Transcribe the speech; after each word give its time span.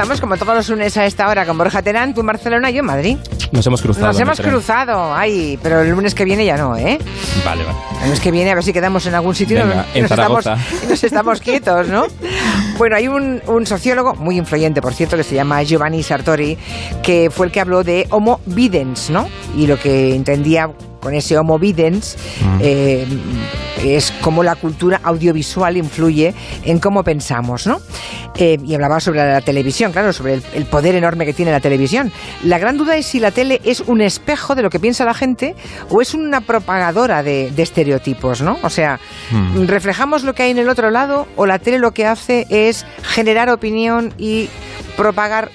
estamos 0.00 0.20
como 0.22 0.38
todos 0.38 0.54
los 0.54 0.68
lunes 0.70 0.96
a 0.96 1.04
esta 1.04 1.28
hora 1.28 1.44
con 1.44 1.58
Borja 1.58 1.82
Terán, 1.82 2.14
tú 2.14 2.20
en 2.22 2.26
Barcelona, 2.28 2.70
yo 2.70 2.80
en 2.80 2.86
Madrid. 2.86 3.18
Nos 3.52 3.66
hemos 3.66 3.82
cruzado. 3.82 4.06
Nos 4.06 4.18
hemos 4.18 4.40
cruzado, 4.40 5.12
ay, 5.14 5.58
pero 5.62 5.82
el 5.82 5.90
lunes 5.90 6.14
que 6.14 6.24
viene 6.24 6.46
ya 6.46 6.56
no, 6.56 6.74
¿eh? 6.74 6.98
Vale, 7.44 7.64
vale. 7.64 7.78
El 7.98 8.04
lunes 8.04 8.20
que 8.20 8.30
viene 8.30 8.50
a 8.50 8.54
ver 8.54 8.64
si 8.64 8.72
quedamos 8.72 9.04
en 9.04 9.14
algún 9.14 9.34
sitio 9.34 9.58
Venga, 9.58 9.84
y 9.94 9.98
en 9.98 10.02
nos, 10.04 10.10
estamos, 10.12 10.44
Zaragoza. 10.44 10.74
y 10.82 10.86
nos 10.86 11.04
estamos 11.04 11.40
quietos, 11.40 11.88
¿no? 11.88 12.06
Bueno, 12.78 12.96
hay 12.96 13.08
un, 13.08 13.42
un 13.46 13.66
sociólogo 13.66 14.14
muy 14.14 14.38
influyente, 14.38 14.80
por 14.80 14.94
cierto, 14.94 15.18
que 15.18 15.22
se 15.22 15.34
llama 15.34 15.62
Giovanni 15.64 16.02
Sartori, 16.02 16.56
que 17.02 17.28
fue 17.30 17.44
el 17.46 17.52
que 17.52 17.60
habló 17.60 17.84
de 17.84 18.06
homo 18.08 18.40
videns, 18.46 19.10
¿no? 19.10 19.28
Y 19.54 19.66
lo 19.66 19.78
que 19.78 20.14
entendía 20.14 20.70
con 21.00 21.14
ese 21.14 21.36
homo 21.38 21.58
videns 21.58 22.16
Mm. 22.40 22.58
eh, 22.62 23.06
es 23.84 24.12
cómo 24.20 24.42
la 24.42 24.56
cultura 24.56 25.00
audiovisual 25.02 25.76
influye 25.76 26.34
en 26.64 26.78
cómo 26.78 27.02
pensamos, 27.02 27.66
¿no? 27.66 27.80
Eh, 28.36 28.58
y 28.64 28.74
hablaba 28.74 29.00
sobre 29.00 29.18
la 29.20 29.40
televisión, 29.40 29.92
claro, 29.92 30.12
sobre 30.12 30.34
el, 30.34 30.42
el 30.54 30.66
poder 30.66 30.94
enorme 30.94 31.24
que 31.26 31.32
tiene 31.32 31.50
la 31.50 31.60
televisión. 31.60 32.12
La 32.44 32.58
gran 32.58 32.76
duda 32.76 32.96
es 32.96 33.06
si 33.06 33.20
la 33.20 33.30
tele 33.30 33.60
es 33.64 33.80
un 33.80 34.00
espejo 34.00 34.54
de 34.54 34.62
lo 34.62 34.70
que 34.70 34.78
piensa 34.78 35.04
la 35.04 35.14
gente 35.14 35.54
o 35.88 36.00
es 36.02 36.14
una 36.14 36.40
propagadora 36.42 37.22
de, 37.22 37.50
de 37.50 37.62
estereotipos, 37.62 38.42
¿no? 38.42 38.58
O 38.62 38.70
sea, 38.70 38.98
Hmm. 39.30 39.66
¿reflejamos 39.66 40.24
lo 40.24 40.34
que 40.34 40.42
hay 40.44 40.50
en 40.50 40.58
el 40.58 40.68
otro 40.68 40.90
lado 40.90 41.26
o 41.36 41.46
la 41.46 41.58
tele 41.58 41.78
lo 41.78 41.92
que 41.92 42.06
hace 42.06 42.46
es 42.50 42.84
generar 43.02 43.48
opinión 43.48 44.12
y 44.18 44.48
propagar 44.96 45.50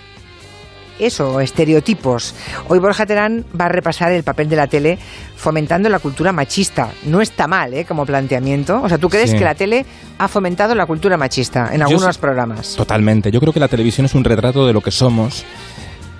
eso, 0.99 1.40
estereotipos. 1.40 2.35
Hoy 2.67 2.80
Borja 2.80 3.05
Terán 3.05 3.45
va 3.59 3.66
a 3.66 3.70
repasar 3.70 4.12
el 4.12 4.23
papel 4.23 4.49
de 4.49 4.56
la 4.56 4.67
tele 4.67 4.97
fomentando 5.36 5.89
la 5.89 6.00
cultura 6.00 6.31
machista. 6.31 6.89
No 7.06 7.22
está 7.22 7.47
mal, 7.47 7.73
¿eh? 7.73 7.86
Como 7.86 8.06
planteamiento. 8.06 8.81
O 8.81 8.89
sea, 8.89 8.97
¿tú 8.97 9.09
crees 9.09 9.31
Sí. 9.31 9.38
que 9.38 9.44
la 9.44 9.55
tele 9.55 9.86
ha 10.17 10.28
fomentado 10.28 10.75
la 10.75 10.86
cultura 10.86 11.17
machista 11.17 11.70
en 11.73 11.81
algunos 11.81 12.17
programas? 12.17 12.75
Totalmente. 12.75 13.31
Yo 13.31 13.39
creo 13.39 13.52
que 13.53 13.59
la 13.59 13.67
televisión 13.67 14.05
es 14.05 14.16
un 14.16 14.23
retrato 14.23 14.66
de 14.66 14.73
lo 14.73 14.81
que 14.81 14.92
somos 14.92 15.44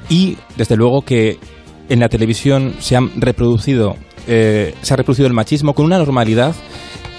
y, 0.10 0.38
desde 0.56 0.76
luego, 0.76 1.02
que 1.02 1.40
en 1.90 2.00
la 2.00 2.10
televisión 2.10 2.76
se 2.80 2.96
han 2.96 3.10
reproducido, 3.22 3.96
eh, 4.28 4.74
se 4.82 4.94
ha 4.94 4.98
reproducido 4.98 5.28
el 5.28 5.34
machismo 5.34 5.74
con 5.74 5.86
una 5.86 5.98
normalidad 5.98 6.56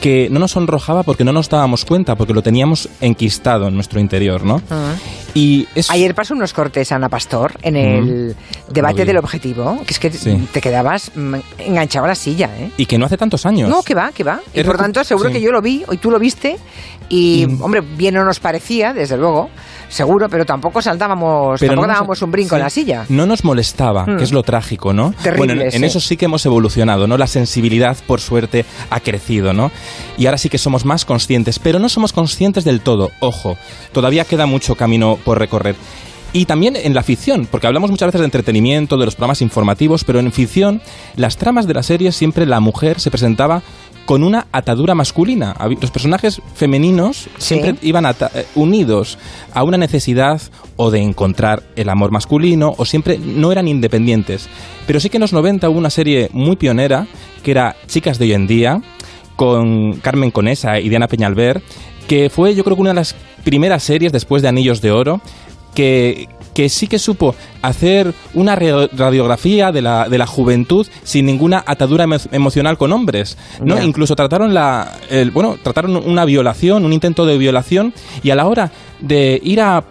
que 0.00 0.28
no 0.31 0.38
nos 0.41 0.50
sonrojaba 0.53 1.03
porque 1.05 1.25
no 1.25 1.33
nos 1.33 1.48
dábamos 1.48 1.84
cuenta, 1.84 2.16
porque 2.16 2.34
lo 2.34 2.42
teníamos 2.42 2.88
enquistado 3.00 3.69
en 3.69 3.75
nuestro 3.75 3.98
interior, 4.00 4.44
¿no? 4.44 4.61
Ah. 4.70 4.92
Y 5.37 5.69
es 5.75 5.91
Ayer 5.91 6.15
pasó 6.15 6.33
unos 6.33 6.55
cortes 6.55 6.91
Ana 6.92 7.11
Pastor 7.11 7.53
en 7.61 7.77
el 7.77 8.34
debate 8.70 9.05
del 9.05 9.19
objetivo, 9.19 9.83
que 9.87 9.93
es 9.93 9.98
que 10.01 10.11
Sí. 10.11 10.48
te 10.51 10.62
quedabas 10.62 11.11
mm, 11.15 11.34
enganchado 11.59 12.06
a 12.06 12.09
la 12.09 12.15
silla, 12.15 12.48
¿eh? 12.59 12.70
y 12.78 12.87
que 12.87 12.97
no 12.97 13.05
hace 13.05 13.19
tantos 13.19 13.45
años. 13.45 13.69
No, 13.69 13.83
que 13.83 13.95
va, 13.95 14.12
que 14.12 14.25
va. 14.25 14.41
Y 14.55 14.62
por 14.65 14.78
tanto, 14.78 15.05
seguro 15.05 15.28
sí. 15.28 15.34
que 15.34 15.41
yo 15.43 15.53
lo 15.53 15.61
vi, 15.61 15.84
hoy 15.87 15.98
tú 15.98 16.11
lo 16.11 16.19
viste, 16.19 16.56
y, 17.11 17.45
hombre, 17.61 17.83
bien 17.83 18.15
no 18.15 18.25
nos 18.25 18.41
parecía, 18.41 18.95
desde 18.95 19.17
luego, 19.19 19.51
seguro, 19.89 20.28
pero 20.31 20.45
tampoco 20.47 20.81
saltábamos, 20.83 21.61
Pero 21.61 21.73
tampoco 21.73 21.87
no 21.87 21.93
nos- 21.93 21.97
dábamos 21.98 22.23
un 22.23 22.31
brinco 22.33 22.50
sí. 22.50 22.55
en 22.56 22.62
la 22.62 22.71
silla. 22.71 23.05
No 23.11 23.27
nos 23.27 23.45
molestaba, 23.45 24.05
Mm. 24.06 24.17
que 24.17 24.25
es 24.25 24.33
lo 24.33 24.43
trágico, 24.43 24.93
¿no? 24.95 25.12
Terrible, 25.23 25.55
bueno, 25.55 25.62
en, 25.62 25.75
en 25.75 25.84
eso 25.84 26.00
sí 26.00 26.17
que 26.17 26.25
hemos 26.25 26.45
evolucionado, 26.47 27.06
¿no? 27.06 27.17
La 27.19 27.27
sensibilidad, 27.27 27.97
por 28.06 28.21
suerte, 28.23 28.65
ha 28.91 29.00
crecido, 29.00 29.53
¿no? 29.53 29.71
Y 30.17 30.27
ahora 30.27 30.39
sí 30.39 30.48
que 30.48 30.59
somos 30.59 30.84
más 30.87 31.05
conscientes, 31.05 31.59
pero 31.59 31.78
no 31.78 31.89
somos 31.91 32.12
conscientes 32.12 32.65
del 32.65 32.81
todo, 32.81 33.12
ojo, 33.21 33.56
todavía 33.93 34.25
queda 34.25 34.47
mucho 34.47 34.75
camino 34.75 35.19
por 35.27 35.38
recorrer. 35.38 35.74
Y 36.32 36.44
también 36.44 36.77
en 36.77 36.94
la 36.94 37.02
ficción, 37.02 37.46
porque 37.50 37.66
hablamos 37.66 37.91
muchas 37.91 38.08
veces 38.08 38.20
de 38.20 38.27
entretenimiento, 38.27 38.96
de 38.96 39.06
los 39.06 39.14
programas 39.14 39.42
informativos, 39.42 40.05
pero 40.05 40.20
en 40.20 40.30
ficción, 40.32 40.80
las 41.16 41.36
tramas 41.36 41.66
de 41.66 41.74
la 41.74 41.82
serie 41.82 42.12
siempre 42.12 42.46
la 42.46 42.60
mujer 42.60 43.00
se 43.00 43.10
presentaba 43.10 43.62
con 44.04 44.22
una 44.22 44.47
atadura 44.52 44.94
masculina. 44.94 45.56
Los 45.81 45.91
personajes 45.91 46.41
femeninos 46.54 47.28
Sí. 47.38 47.54
siempre 47.59 47.75
iban 47.82 48.06
eh, 48.06 48.47
unidos 48.54 49.19
a 49.53 49.65
una 49.65 49.78
necesidad 49.78 50.41
o 50.76 50.91
de 50.91 51.00
encontrar 51.00 51.62
el 51.75 51.88
amor 51.88 52.12
masculino 52.12 52.75
o 52.76 52.84
siempre 52.84 53.19
no 53.19 53.50
eran 53.50 53.66
independientes. 53.66 54.48
Pero 54.86 55.00
sí 55.00 55.09
que 55.10 55.16
en 55.16 55.22
los 55.22 55.32
90 55.32 55.69
hubo 55.69 55.78
una 55.78 55.91
serie 55.91 56.28
muy 56.32 56.56
pionera 56.56 57.06
que 57.42 57.50
era 57.50 57.75
Chicas 57.88 58.19
de 58.19 58.26
hoy 58.26 58.32
en 58.34 58.47
día 58.47 58.81
con 59.34 59.94
Carmen 60.00 60.31
Conesa 60.31 60.78
y 60.81 60.88
Diana 60.88 61.09
Peñalver 61.09 61.62
que 62.06 62.31
fue 62.31 62.54
yo 62.54 62.62
creo 62.62 62.76
que 62.76 62.82
una 62.82 62.91
de 62.91 62.94
las 62.94 63.16
primeras 63.47 63.84
series 63.84 64.11
después 64.12 64.43
de 64.43 64.49
Anillos 64.49 64.81
de 64.83 64.91
Oro 64.91 65.21
que, 65.75 66.27
que 66.55 66.69
sí 66.69 66.87
que 66.89 66.99
supo 66.99 67.34
hacer 67.62 68.12
una 68.34 68.57
radiografía 68.57 69.73
de 69.73 69.83
la, 69.83 70.09
de 70.09 70.17
la 70.19 70.27
juventud 70.27 70.87
sin 71.05 71.27
ninguna 71.27 71.62
atadura 71.67 72.07
emo- 72.07 72.29
emocional 72.33 72.77
con 72.79 72.93
hombres. 72.93 73.37
¿no? 73.62 73.77
Ya. 73.77 73.84
Incluso 73.84 74.17
trataron 74.17 74.55
la 74.55 74.95
el- 75.11 75.31
bueno, 75.31 75.59
trataron 75.62 75.97
una 75.97 76.25
violación, 76.25 76.84
un 76.84 76.93
intento 76.95 77.27
de 77.27 77.37
violación, 77.39 77.93
y 78.23 78.31
a 78.31 78.34
la 78.34 78.47
hora 78.47 78.71
de 79.01 79.39
ir 79.45 79.61
a, 79.61 79.77
a 79.77 79.83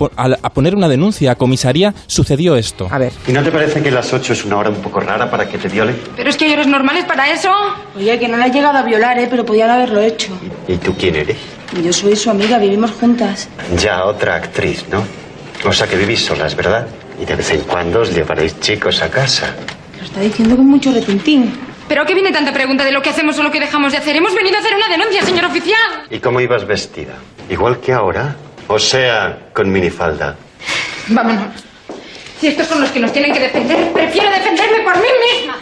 a 0.41 0.49
poner 0.49 0.75
una 0.75 0.89
denuncia 0.89 1.31
a 1.31 1.35
comisaría, 1.35 1.93
sucedió 2.07 2.55
esto. 2.55 2.87
A 2.89 2.97
ver, 2.97 3.13
¿Y 3.27 3.31
no 3.31 3.43
te 3.43 3.51
parece 3.51 3.81
que 3.83 3.91
las 3.91 4.11
8 4.11 4.33
es 4.33 4.43
una 4.43 4.57
hora 4.57 4.69
un 4.71 4.77
poco 4.77 4.99
rara 4.99 5.29
para 5.29 5.47
que 5.47 5.59
te 5.59 5.67
violen? 5.69 5.95
Pero 6.17 6.29
es 6.29 6.35
que 6.37 6.45
hay 6.45 6.53
horas 6.53 6.67
normales 6.67 7.05
para 7.05 7.31
eso. 7.31 7.51
Oye, 7.95 8.17
que 8.17 8.27
no 8.27 8.37
la 8.37 8.47
he 8.47 8.51
llegado 8.51 8.77
a 8.79 8.81
violar, 8.81 9.19
¿eh? 9.19 9.27
Pero 9.29 9.45
podían 9.45 9.69
haberlo 9.69 10.01
hecho. 10.01 10.35
¿Y 10.67 10.77
tú 10.77 10.95
quién 10.97 11.15
eres? 11.15 11.37
Yo 11.83 11.91
soy 11.91 12.15
su 12.15 12.29
amiga, 12.29 12.57
vivimos 12.57 12.91
juntas. 12.91 13.49
Ya 13.77 14.05
otra 14.05 14.35
actriz, 14.35 14.85
¿no? 14.89 15.05
O 15.67 15.73
sea 15.73 15.87
que 15.87 15.95
vivís 15.95 16.23
solas, 16.23 16.55
¿verdad? 16.55 16.87
Y 17.21 17.25
de 17.25 17.35
vez 17.35 17.51
en 17.51 17.61
cuando 17.61 18.01
os 18.01 18.13
llevaréis 18.13 18.59
chicos 18.59 19.01
a 19.01 19.09
casa. 19.09 19.55
Lo 19.99 20.05
está 20.05 20.21
diciendo 20.21 20.55
con 20.55 20.67
mucho 20.67 20.91
retintín. 20.93 21.53
¿Pero 21.87 22.01
a 22.01 22.05
qué 22.05 22.13
viene 22.13 22.31
tanta 22.31 22.51
pregunta 22.51 22.83
de 22.83 22.91
lo 22.91 23.01
que 23.01 23.09
hacemos 23.09 23.37
o 23.39 23.43
lo 23.43 23.51
que 23.51 23.59
dejamos 23.59 23.91
de 23.91 23.99
hacer? 23.99 24.15
Hemos 24.15 24.33
venido 24.33 24.57
a 24.57 24.59
hacer 24.59 24.73
una 24.75 24.87
denuncia, 24.87 25.21
señor 25.23 25.45
oficial. 25.45 26.05
¿Y 26.09 26.19
cómo 26.19 26.39
ibas 26.41 26.65
vestida? 26.65 27.13
¿Igual 27.49 27.79
que 27.79 27.93
ahora? 27.93 28.35
O 28.67 28.79
sea, 28.79 29.49
con 29.53 29.71
minifalda. 29.71 30.35
Vámonos. 31.07 31.63
Si 32.39 32.47
estos 32.47 32.67
son 32.67 32.81
los 32.81 32.89
que 32.91 32.99
nos 32.99 33.13
tienen 33.13 33.31
que 33.33 33.39
defender, 33.39 33.91
prefiero 33.93 34.29
defenderme 34.31 34.79
por 34.83 34.95
mí 34.97 35.07
misma. 35.37 35.54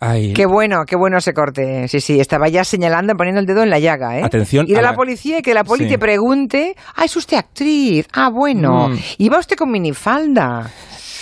Ay, 0.00 0.32
qué 0.32 0.46
bueno, 0.46 0.84
qué 0.86 0.94
bueno 0.94 1.18
ese 1.18 1.34
corte. 1.34 1.88
Sí, 1.88 2.00
sí, 2.00 2.20
estaba 2.20 2.48
ya 2.48 2.62
señalando, 2.64 3.16
poniendo 3.16 3.40
el 3.40 3.46
dedo 3.46 3.62
en 3.64 3.70
la 3.70 3.80
llaga, 3.80 4.18
¿eh? 4.18 4.22
Atención 4.24 4.66
Ir 4.68 4.76
a 4.76 4.78
a 4.78 4.82
la 4.82 4.90
la- 4.90 4.96
policía 4.96 5.38
y 5.38 5.42
que 5.42 5.54
la 5.54 5.64
poli 5.64 5.84
Sí. 5.84 5.90
te 5.90 5.98
pregunte, 5.98 6.76
ah, 6.94 7.04
es 7.04 7.16
usted 7.16 7.36
actriz, 7.36 8.06
ah, 8.12 8.28
bueno, 8.30 8.90
Mm. 8.90 8.98
¿iba 9.18 9.38
usted 9.40 9.56
con 9.56 9.70
minifalda? 9.72 10.70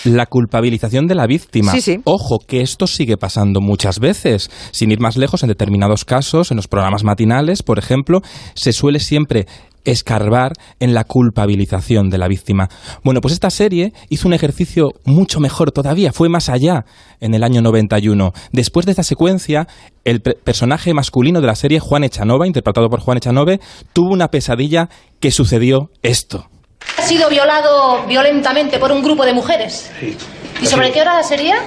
La 0.07 0.25
culpabilización 0.25 1.07
de 1.07 1.15
la 1.15 1.27
víctima. 1.27 1.71
Sí, 1.73 1.81
sí. 1.81 1.99
Ojo, 2.05 2.39
que 2.39 2.61
esto 2.61 2.87
sigue 2.87 3.17
pasando 3.17 3.61
muchas 3.61 3.99
veces. 3.99 4.49
Sin 4.71 4.91
ir 4.91 4.99
más 4.99 5.17
lejos, 5.17 5.43
en 5.43 5.49
determinados 5.49 6.05
casos, 6.05 6.51
en 6.51 6.57
los 6.57 6.67
programas 6.67 7.03
matinales, 7.03 7.63
por 7.63 7.77
ejemplo, 7.79 8.21
se 8.53 8.73
suele 8.73 8.99
siempre 8.99 9.47
escarbar 9.83 10.51
en 10.81 10.93
la 10.93 11.05
culpabilización 11.05 12.09
de 12.09 12.17
la 12.17 12.27
víctima. 12.27 12.67
Bueno, 13.05 13.21
pues 13.21 13.33
esta 13.33 13.49
serie 13.49 13.93
hizo 14.09 14.27
un 14.27 14.33
ejercicio 14.33 14.89
mucho 15.05 15.39
mejor 15.39 15.71
todavía, 15.71 16.11
fue 16.11 16.27
más 16.27 16.49
allá 16.49 16.83
en 17.21 17.33
el 17.33 17.43
año 17.43 17.61
91. 17.61 18.33
Después 18.51 18.85
de 18.85 18.91
esta 18.91 19.03
secuencia, 19.03 19.67
el 20.03 20.19
pe- 20.21 20.33
personaje 20.43 20.93
masculino 20.93 21.39
de 21.39 21.47
la 21.47 21.55
serie, 21.55 21.79
Juan 21.79 22.03
Echanova, 22.03 22.45
interpretado 22.47 22.89
por 22.89 22.99
Juan 22.99 23.17
Echanove, 23.17 23.61
tuvo 23.93 24.11
una 24.11 24.27
pesadilla 24.27 24.89
que 25.21 25.31
sucedió 25.31 25.89
esto. 26.03 26.47
Ha 26.97 27.01
sido 27.01 27.29
violado 27.29 28.03
violentamente 28.07 28.79
por 28.79 28.91
un 28.91 29.03
grupo 29.03 29.25
de 29.25 29.33
mujeres. 29.33 29.89
¿Y 30.61 30.65
sobre 30.65 30.91
qué 30.91 31.01
hora 31.01 31.21
sería? 31.23 31.57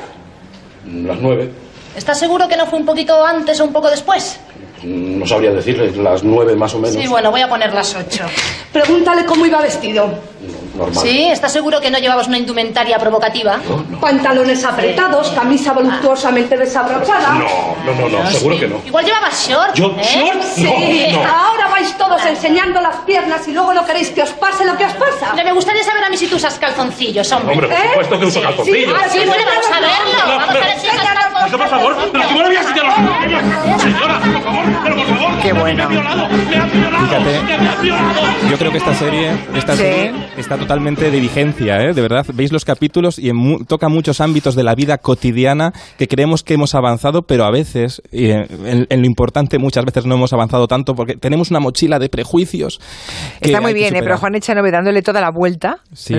Las 0.87 1.19
nueve. 1.21 1.53
¿Estás 1.97 2.19
seguro 2.19 2.49
que 2.49 2.57
no 2.57 2.67
fue 2.67 2.79
un 2.79 2.87
poquito 2.87 3.25
antes 3.25 3.61
o 3.61 3.65
un 3.65 3.73
poco 3.73 3.91
después? 3.91 4.39
No 4.83 5.27
sabría 5.27 5.53
decirle, 5.53 5.91
las 5.97 6.23
nueve 6.23 6.57
más 6.57 6.75
o 6.75 6.79
menos. 6.79 6.97
Sí, 7.01 7.07
bueno, 7.07 7.31
voy 7.31 7.43
a 7.43 7.49
poner 7.49 7.73
las 7.75 7.95
ocho. 7.95 8.25
Pregúntale 8.73 9.25
cómo 9.27 9.45
iba 9.45 9.61
vestido. 9.61 10.11
Normal. 10.81 11.03
¿Sí? 11.07 11.27
¿Estás 11.27 11.53
seguro 11.53 11.79
que 11.81 11.91
no 11.91 11.99
llevabas 11.99 12.27
una 12.27 12.39
indumentaria 12.39 12.99
provocativa? 12.99 13.59
Pantalones 14.01 14.65
apretados, 14.65 15.29
camisa 15.31 15.73
voluptuosamente 15.75 16.57
desabrochada. 16.57 17.35
No, 17.35 17.93
no, 17.93 18.09
no, 18.09 18.23
no, 18.23 18.31
seguro 18.31 18.59
que 18.59 18.67
no. 18.67 18.81
Igual 18.87 19.05
llevabas 19.05 19.47
short. 19.49 19.75
¿Yo? 19.75 19.95
¿eh? 19.99 20.03
¿Short? 20.03 20.43
Sí, 20.55 20.65
No, 21.13 21.23
no. 21.23 21.31
ahora 21.31 21.69
vais 21.69 21.93
todos 21.99 22.25
enseñando 22.25 22.81
las 22.81 22.97
piernas 23.07 23.47
y 23.47 23.53
luego 23.53 23.75
no 23.75 23.85
queréis 23.85 24.09
que 24.11 24.23
os 24.23 24.31
pase 24.31 24.65
lo 24.65 24.77
que 24.79 24.87
os 24.87 24.93
pasa. 24.95 25.35
Me 25.35 25.53
gustaría 25.53 25.85
saber 25.85 26.03
a 26.05 26.09
mí 26.09 26.17
si 26.17 26.27
tú 26.29 26.37
usas 26.37 26.59
calzoncillos, 26.59 27.31
hombre. 27.33 27.53
Hombre, 27.55 27.69
por 27.69 27.77
¿Eh? 27.77 27.89
supuesto 27.91 28.19
que 28.21 28.25
uso 28.27 28.41
Sí, 28.41 28.47
calzoncillos. 28.47 28.99
sí, 29.11 29.19
Sí, 29.21 29.27
bueno, 29.27 29.45
vamos 29.47 29.67
a 29.67 29.81
verlo. 29.81 30.27
No, 30.27 30.37
Vamos 30.39 30.49
a 30.49 30.53
ver 30.55 30.81
si 30.81 30.87
usas 30.87 30.97
calzoncillos. 30.97 31.31
Pero, 31.51 31.59
por 31.59 31.69
favor, 31.69 31.97
pero 32.13 32.29
que 32.29 32.35
me 32.35 32.41
lo 32.41 32.47
voy 32.47 32.57
a 32.57 32.61
enseñar 32.61 32.85
los 32.87 33.83
Señora, 33.83 34.21
por 34.21 34.43
favor, 34.43 34.65
pero 34.85 34.97
por 34.97 35.07
favor. 35.07 35.20
Qué 35.43 35.53
bueno. 35.53 35.89
Fíjate. 35.89 37.41
Yo 38.51 38.59
creo 38.59 38.71
que 38.71 38.79
esta 38.79 38.95
serie, 38.95 39.31
esta 39.55 39.73
Sí. 39.73 39.79
serie 39.83 40.13
está 40.37 40.57
totalmente 40.59 41.11
de 41.11 41.21
vigencia, 41.21 41.81
¿eh? 41.83 41.95
de 41.95 42.03
verdad. 42.03 42.27
Veis 42.35 42.53
los 42.53 42.65
capítulos 42.65 43.19
y 43.19 43.31
en 43.31 43.37
mu- 43.37 43.65
toca 43.65 43.89
muchos 43.89 44.21
ámbitos 44.21 44.55
de 44.55 44.65
la 44.65 44.75
vida 44.75 44.99
cotidiana 44.99 45.73
que 45.99 46.09
creemos 46.09 46.43
que 46.43 46.55
hemos 46.55 46.75
avanzado, 46.75 47.23
pero 47.23 47.45
a 47.45 47.51
veces, 47.51 48.03
y 48.13 48.31
en, 48.31 48.47
en- 48.67 48.87
en 48.91 49.01
lo 49.01 49.07
importante, 49.07 49.59
muchas 49.59 49.85
veces 49.85 50.05
no 50.07 50.15
hemos 50.17 50.33
avanzado 50.33 50.67
tanto 50.67 50.95
porque 50.95 51.15
tenemos 51.17 51.51
una 51.51 51.61
mochila 51.61 51.99
de 51.99 52.09
prejuicios. 52.09 52.81
Está 53.41 53.61
muy 53.61 53.73
bien, 53.73 53.95
¿eh? 53.97 54.01
pero 54.03 54.19
Juan 54.19 54.35
Echanove 54.35 54.71
dándole 54.71 55.03
toda 55.03 55.21
la 55.21 55.31
vuelta. 55.31 55.79
Sí. 55.93 56.15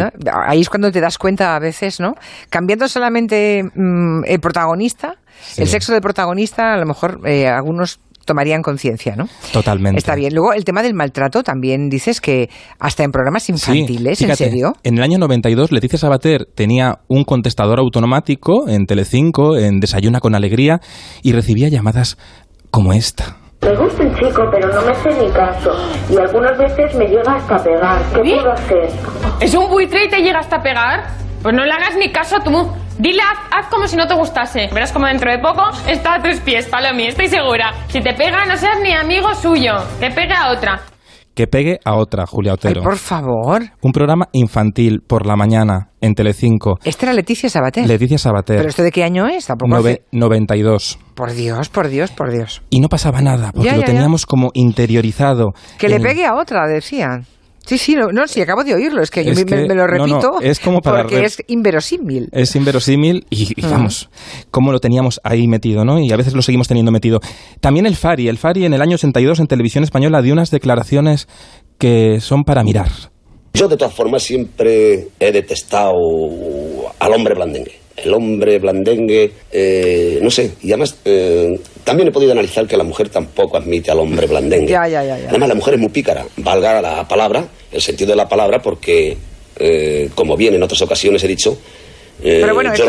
Ahí 0.48 0.62
es 0.62 0.70
cuando 0.70 0.92
te 0.92 1.00
das 1.02 1.18
cuenta 1.18 1.56
a 1.56 1.60
veces, 1.60 2.00
¿no? 2.00 2.14
Cambiando 2.50 2.88
solamente 2.88 3.64
mm, 3.64 4.24
el 4.26 4.40
protagonista, 4.40 5.16
Sí. 5.44 5.62
el 5.64 5.68
sexo 5.68 5.92
del 5.92 6.02
protagonista, 6.02 6.74
a 6.74 6.78
lo 6.78 6.86
mejor 6.86 7.20
eh, 7.26 7.48
algunos 7.48 8.00
tomarían 8.32 8.62
conciencia, 8.62 9.16
¿no? 9.16 9.26
Totalmente. 9.52 9.98
Está 10.00 10.16
bien. 10.16 10.34
Luego, 10.34 10.54
el 10.54 10.64
tema 10.64 10.82
del 10.84 10.94
maltrato 10.94 11.44
también 11.44 11.90
dices 11.90 12.22
que 12.22 12.50
hasta 12.80 13.04
en 13.04 13.12
programas 13.12 13.44
Sí, 13.44 13.52
infantiles, 13.52 14.22
¿en 14.22 14.28
fíjate, 14.28 14.46
serio? 14.46 14.74
En 14.84 14.98
el 14.98 15.04
año 15.04 15.18
92, 15.18 15.72
Leticia 15.72 16.00
Sabater 16.00 16.46
tenía 16.56 17.00
un 17.08 17.24
contestador 17.26 17.80
automático 17.80 18.68
en 18.70 18.86
Telecinco, 18.86 19.58
en 19.58 19.80
Desayuna 19.80 20.20
con 20.20 20.36
Alegría, 20.36 20.80
y 21.24 21.34
recibía 21.34 21.68
llamadas 21.70 22.18
como 22.70 22.94
esta. 22.94 23.38
Me 23.62 23.76
gusta 23.76 24.02
el 24.04 24.16
chico, 24.16 24.42
pero 24.52 24.70
no 24.74 24.82
me 24.82 24.92
hace 24.92 25.10
ni 25.22 25.30
caso. 25.32 25.70
Y 26.10 26.18
algunas 26.18 26.58
veces 26.58 26.96
me 26.98 27.06
llega 27.06 27.36
hasta 27.36 27.58
pegar. 27.64 28.02
¿Qué 28.16 28.24
¿Sí? 28.24 28.34
puedo 28.36 28.52
hacer? 28.54 28.90
¿Es 29.40 29.54
un 29.54 29.70
buitre 29.70 30.06
y 30.06 30.10
te 30.10 30.18
llega 30.22 30.40
hasta 30.40 30.58
pegar? 30.64 31.04
Pues 31.42 31.56
no 31.56 31.66
le 31.66 31.72
hagas 31.72 31.96
ni 31.98 32.12
caso 32.12 32.38
tú. 32.44 32.52
Dile, 33.00 33.22
haz, 33.22 33.40
haz 33.52 33.68
como 33.72 33.88
si 33.88 33.96
no 33.96 34.08
te 34.08 34.14
gustase. 34.14 34.70
Verás 34.74 34.92
como 34.92 35.08
dentro 35.08 35.32
de 35.32 35.40
poco 35.40 35.64
está 35.88 36.16
a 36.16 36.22
tus 36.22 36.40
pies, 36.42 36.68
Palomi, 36.68 37.08
estoy 37.08 37.28
segura. 37.30 37.74
Si 37.88 38.00
te 38.00 38.14
pega, 38.14 38.46
no 38.46 38.56
seas 38.58 38.78
ni 38.84 38.94
amigo 38.94 39.34
suyo. 39.34 39.74
Que 40.00 40.10
pegue 40.12 40.34
a 40.34 40.52
otra. 40.52 40.82
Que 41.34 41.48
pegue 41.48 41.80
a 41.86 41.96
otra, 41.96 42.26
Julia 42.28 42.52
Ay, 42.52 42.56
Otero. 42.56 42.84
por 42.84 42.98
favor. 42.98 43.64
Un 43.82 43.92
programa 43.94 44.28
infantil 44.34 45.00
por 45.08 45.26
la 45.26 45.36
mañana 45.38 45.88
en 46.02 46.14
Telecinco. 46.14 46.78
Esta 46.84 47.06
era 47.08 47.14
Leticia 47.14 47.50
Sabater. 47.50 47.88
Leticia 47.88 48.18
Sabater. 48.18 48.58
¿Pero 48.58 48.70
esto 48.70 48.84
de 48.84 48.92
qué 48.92 49.04
año 49.06 49.26
es? 49.28 49.48
Tampoco 49.48 49.72
nove- 49.72 49.92
hace- 49.94 50.06
92. 50.12 51.00
Por 51.16 51.32
Dios, 51.32 51.70
por 51.70 51.88
Dios, 51.88 52.12
por 52.12 52.32
Dios. 52.32 52.62
Y 52.70 52.82
no 52.82 52.90
pasaba 52.90 53.22
nada, 53.22 53.52
porque 53.54 53.70
Ya, 53.70 53.76
lo 53.76 53.80
ya. 53.82 53.86
teníamos 53.88 54.26
como 54.26 54.52
interiorizado. 54.54 55.54
Que 55.80 55.88
le 55.90 56.00
pegue 56.02 56.26
a 56.26 56.36
otra, 56.36 56.68
decían. 56.68 57.26
Sí, 57.66 57.78
sí, 57.78 57.96
no, 57.96 58.12
no, 58.12 58.28
sí, 58.28 58.42
acabo 58.42 58.64
de 58.64 58.74
oírlo. 58.74 59.02
Es 59.04 59.12
que 59.12 59.24
yo 59.24 59.32
Es 59.32 59.38
me, 59.38 59.46
que- 59.46 59.56
me 59.68 59.76
lo 59.76 59.88
no, 59.88 59.98
no, 59.98 60.06
repito 60.06 60.32
es 60.42 60.60
como 60.60 60.82
para 60.82 61.04
porque 61.04 61.20
re- 61.20 61.26
es 61.26 61.44
inverosímil. 61.48 62.28
Es 62.32 62.56
inverosímil 62.56 63.26
y, 63.30 63.54
y 63.56 63.62
vamos, 63.62 64.10
cómo 64.50 64.72
lo 64.72 64.80
teníamos 64.80 65.22
ahí 65.24 65.48
metido, 65.48 65.86
¿no? 65.86 66.00
Y 66.00 66.12
a 66.12 66.18
veces 66.18 66.34
lo 66.34 66.42
seguimos 66.42 66.68
teniendo 66.68 66.92
metido. 66.92 67.20
También 67.60 67.86
el 67.86 67.96
Fari. 67.96 68.28
El 68.28 68.38
Fari 68.38 68.66
en 68.66 68.74
el 68.74 68.82
año 68.82 68.96
82 68.96 69.40
en 69.40 69.48
televisión 69.48 69.84
española 69.84 70.22
dio 70.22 70.34
unas 70.34 70.50
declaraciones 70.52 71.28
que 71.78 72.20
son 72.20 72.44
para 72.44 72.64
mirar. 72.64 72.90
Yo 73.54 73.68
de 73.68 73.76
todas 73.78 73.94
formas 73.94 74.24
siempre 74.24 75.08
he 75.20 75.32
detestado 75.32 75.94
al 77.00 77.14
hombre 77.14 77.36
blandengue. 77.36 77.81
El 77.98 78.14
hombre 78.14 78.58
blandengue, 78.60 79.32
eh, 79.52 80.20
no 80.22 80.32
sé, 80.32 80.54
y 80.62 80.70
además 80.72 80.96
eh, 81.06 81.60
también 81.84 82.08
he 82.08 82.12
podido 82.12 82.32
analizar 82.32 82.66
que 82.68 82.78
la 82.78 82.84
mujer 82.84 83.10
tampoco 83.10 83.58
admite 83.58 83.92
al 83.92 84.00
hombre 84.00 84.28
blandengue. 84.28 84.70
Ya, 84.72 84.88
ya, 84.88 85.04
ya, 85.04 85.20
ya. 85.20 85.30
Además 85.30 85.50
la 85.50 85.56
mujer 85.56 85.74
es 85.76 85.80
muy 85.80 85.90
pícara, 85.90 86.26
valga 86.38 86.82
la 86.82 87.08
palabra, 87.08 87.46
el 87.72 87.82
sentido 87.82 88.12
de 88.12 88.16
la 88.16 88.28
palabra, 88.30 88.62
porque 88.62 89.18
eh, 89.58 90.10
como 90.16 90.36
bien 90.38 90.56
en 90.56 90.64
otras 90.64 90.82
ocasiones 90.82 91.24
he 91.24 91.28
dicho, 91.28 91.58
eh, 92.24 92.38
Pero 92.42 92.54
bueno, 92.54 92.72
esto, 92.72 92.86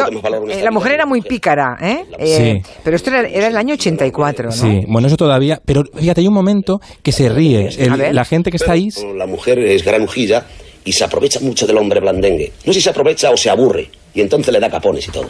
eh, 0.51 0.63
la 0.63 0.71
mujer 0.71 0.93
era 0.93 1.07
muy 1.07 1.23
pícara, 1.23 1.77
¿eh? 1.81 2.05
Eh, 2.19 2.61
Sí. 2.65 2.71
Pero 2.85 2.97
esto 2.97 3.11
era, 3.11 3.27
era 3.27 3.47
el 3.49 3.57
año 3.57 3.75
84, 3.75 4.47
¿no? 4.47 4.53
Sí, 4.53 4.81
bueno, 4.87 5.09
eso 5.09 5.17
todavía. 5.17 5.59
Pero 5.65 5.85
fíjate, 5.95 6.21
hay 6.21 6.29
un 6.29 6.35
momento 6.35 6.81
que 7.03 7.13
se 7.13 7.29
ríe. 7.31 7.69
El- 7.79 8.15
la 8.15 8.25
gente 8.27 8.51
que 8.51 8.59
está 8.59 8.73
ahí. 8.73 8.91
La 9.17 9.27
mujer 9.27 9.59
es 9.59 9.85
granujilla 9.85 10.45
y 10.85 10.93
se 10.93 11.05
aprovecha 11.05 11.41
mucho 11.41 11.67
del 11.67 11.79
hombre 11.79 12.01
blandengue. 12.01 12.53
No 12.67 12.73
sé 12.75 12.81
si 12.81 12.85
se 12.85 12.91
aprovecha 12.91 13.31
o 13.31 13.37
se 13.39 13.49
aburre. 13.49 13.89
Y 14.15 14.21
entonces 14.21 14.53
le 14.53 14.61
da 14.61 14.71
capones 14.71 15.07
y 15.09 15.11
todo. 15.11 15.27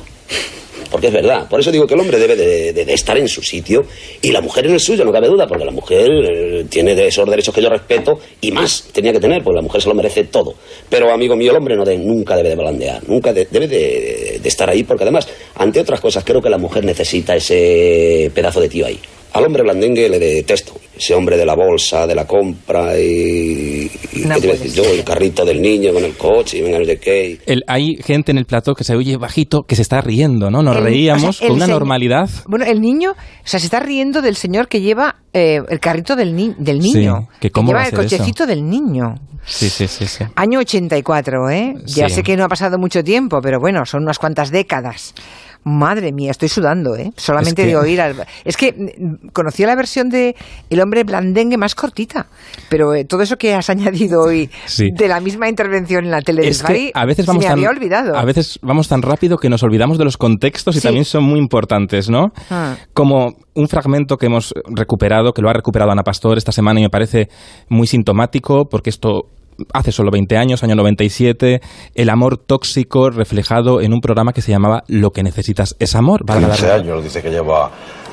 Porque 0.91 1.07
es 1.07 1.13
verdad. 1.13 1.49
Por 1.49 1.59
eso 1.59 1.71
digo 1.73 1.87
que 1.87 1.95
el 1.95 2.01
hombre 2.01 2.19
debe 2.19 2.37
de, 2.37 2.93
estar 2.93 3.17
en 3.17 3.27
su 3.27 3.43
sitio 3.43 3.83
y 4.21 4.31
la 4.31 4.43
mujer 4.43 4.67
en 4.67 4.75
el 4.75 4.81
suyo, 4.81 5.05
no 5.07 5.13
cabe 5.13 5.27
duda, 5.29 5.47
porque 5.47 5.65
la 5.65 5.71
mujer 5.71 6.11
eh, 6.11 6.67
tiene 6.69 6.95
de 6.95 7.07
esos 7.07 7.27
derechos 7.31 7.55
que 7.55 7.63
yo 7.63 7.71
respeto 7.71 8.19
y 8.43 8.51
más 8.53 8.89
tenía 8.93 9.11
que 9.13 9.21
tener, 9.21 9.43
porque 9.43 9.57
la 9.57 9.63
mujer 9.63 9.81
se 9.81 9.89
lo 9.89 9.95
merece 9.95 10.25
todo. 10.25 10.55
Pero, 10.91 11.11
amigo 11.11 11.35
mío, 11.35 11.53
el 11.53 11.57
hombre 11.57 11.77
no 11.77 11.85
nunca 11.85 12.37
debe 12.37 12.51
de 12.51 12.57
blandear, 12.57 13.09
nunca 13.09 13.33
de- 13.33 13.47
debe 13.51 13.69
de, 13.69 14.41
de 14.43 14.49
estar 14.49 14.69
ahí, 14.69 14.83
porque 14.85 15.05
además, 15.05 15.27
ante 15.55 15.81
otras 15.81 16.01
cosas, 16.01 16.25
creo 16.25 16.43
que 16.43 16.51
la 16.51 16.59
mujer 16.59 16.85
necesita 16.85 17.35
ese 17.37 18.31
pedazo 18.35 18.61
de 18.61 18.69
tío 18.69 18.85
ahí. 18.85 19.01
Al 19.35 19.45
hombre 19.47 19.63
blandengue 19.63 20.09
le 20.09 20.19
detesto. 20.19 20.75
Ese 20.97 21.15
hombre 21.15 21.37
de 21.39 21.47
la 21.47 21.55
bolsa, 21.55 22.07
de 22.07 22.15
la 22.15 22.27
compra 22.27 22.99
y... 22.99 23.91
y 24.13 24.19
No 24.27 24.35
¿Qué 24.35 24.41
te 24.43 24.47
iba 24.47 24.55
a 24.55 24.57
puede 24.57 24.59
decir 24.59 24.73
yo? 24.73 24.85
El 24.85 25.03
carrito 25.05 25.45
del 25.45 25.61
niño 25.63 25.93
con 25.95 26.05
el 26.05 26.13
coche 26.17 26.59
y 26.59 26.63
venga 26.63 26.79
no 26.79 26.85
sé 26.85 26.99
qué. 26.99 27.39
el- 27.47 27.65
hay 27.67 27.97
gente 27.97 28.31
en 28.31 28.39
el 28.39 28.45
plató 28.45 28.75
que 28.75 28.85
se 28.85 28.95
oye 28.95 29.17
bajito 29.17 29.63
que 29.63 29.75
se 29.75 29.83
está 29.83 30.03
riendo, 30.03 30.51
¿no? 30.51 30.63
Nos 30.63 30.77
El- 30.77 30.85
reíamos 30.85 31.25
o 31.25 31.33
sea, 31.33 31.47
el 31.47 31.53
con 31.53 31.57
una 31.63 31.67
normalidad. 31.67 32.29
Bueno, 32.47 32.67
el 32.67 32.81
niño, 32.83 33.13
o 33.13 33.17
sea, 33.49 33.59
se 33.59 33.67
está 33.67 33.81
riendo 33.81 34.21
del 34.21 34.37
señor 34.37 34.69
que 34.69 34.81
lleva 34.83 35.17
eh, 35.33 35.61
el 35.67 35.81
carrito 35.81 36.15
del, 36.15 36.37
ni- 36.37 36.55
del 36.59 36.79
niño. 36.79 37.29
que 37.41 37.51
cómo 37.51 37.69
lleva 37.69 37.79
va 37.81 37.85
a 37.87 37.89
el 37.89 37.95
eso. 37.95 38.03
cochecito 38.03 38.47
del 38.47 38.69
niño. 38.69 39.15
Sí, 39.47 39.71
sí, 39.71 39.89
sí, 39.89 40.07
sí. 40.07 40.25
Año 40.37 40.61
84, 40.61 41.51
¿eh? 41.51 41.75
Ya 41.87 42.09
Sí. 42.09 42.17
sé 42.17 42.23
que 42.23 42.37
no 42.37 42.45
ha 42.45 42.49
pasado 42.49 42.79
mucho 42.79 43.03
tiempo, 43.03 43.41
pero 43.43 43.59
bueno, 43.59 43.85
son 43.87 44.03
unas 44.05 44.19
cuantas 44.19 44.51
décadas. 44.53 45.15
Madre 45.65 46.11
mía, 46.13 46.33
estoy 46.33 46.49
sudando, 46.49 46.97
¿eh? 46.97 47.13
Solamente 47.17 47.63
Es 47.63 47.67
que- 47.67 47.71
de 47.73 47.77
oír 47.77 48.01
al... 48.01 48.17
Es 48.45 48.57
que 48.57 48.73
mm, 48.73 49.29
conocía 49.33 49.67
la 49.69 49.77
versión 49.77 50.09
de 50.09 50.35
El 50.71 50.81
hombre 50.81 51.05
blandengue 51.05 51.57
más 51.57 51.75
cortita, 51.77 52.27
pero 52.69 52.95
eh, 52.95 53.05
todo 53.05 53.23
eso 53.23 53.37
que 53.37 53.55
has 53.55 53.71
añadido 53.71 54.23
hoy 54.23 54.51
Sí. 54.67 54.89
de 54.93 55.07
la 55.09 55.21
misma 55.21 55.49
intervención 55.49 56.05
en 56.05 56.11
la 56.11 56.21
tele 56.23 56.43
del 56.43 56.51
Es 56.51 56.63
que 56.63 56.91
a 56.95 57.05
veces 57.07 57.25
se 57.27 57.31
vamos 57.31 57.43
me 57.45 57.49
tan, 57.49 57.59
había 57.59 57.71
olvidado. 57.71 58.17
a 58.17 58.25
veces 58.25 58.59
vamos 58.63 58.89
tan 58.89 59.03
rápido 59.03 59.37
que 59.39 59.49
nos 59.49 59.63
olvidamos 59.63 59.99
de 59.99 60.05
los 60.05 60.17
contextos 60.17 60.75
y 60.77 60.81
Sí. 60.81 60.85
también 60.89 61.05
son 61.05 61.23
muy 61.25 61.39
importantes, 61.39 62.11
¿no? 62.11 62.33
Ah. 62.51 62.75
Como 62.93 63.35
un 63.55 63.69
fragmento 63.69 64.17
que 64.17 64.27
hemos 64.27 64.53
recuperado, 64.75 65.33
que 65.33 65.43
lo 65.43 65.49
ha 65.49 65.53
recuperado 65.53 65.93
Ana 65.93 66.03
Pastor 66.03 66.39
esta 66.39 66.51
semana 66.53 66.81
y 66.81 66.83
me 66.83 66.91
parece 66.91 67.29
muy 67.69 67.87
sintomático 67.87 68.65
porque 68.69 68.91
esto 68.91 69.27
hace 69.73 69.93
solo 69.93 70.11
20 70.11 70.37
años, 70.37 70.63
año 70.63 70.75
97, 70.75 71.61
el 71.95 72.11
amor 72.11 72.37
tóxico 72.39 73.11
reflejado 73.11 73.81
en 73.81 73.93
un 73.93 74.01
programa 74.01 74.33
que 74.33 74.43
se 74.43 74.53
llamaba 74.53 74.83
Lo 74.89 75.11
que 75.11 75.23
necesitas 75.23 75.75
es 75.79 75.95
amor. 75.95 76.21
valga 76.27 76.49
la 76.49 76.55
15 76.55 76.67
redundancia. 76.67 76.93
años, 76.95 77.05
dice 77.05 77.23
que 77.23 77.31
lleva 77.31 77.71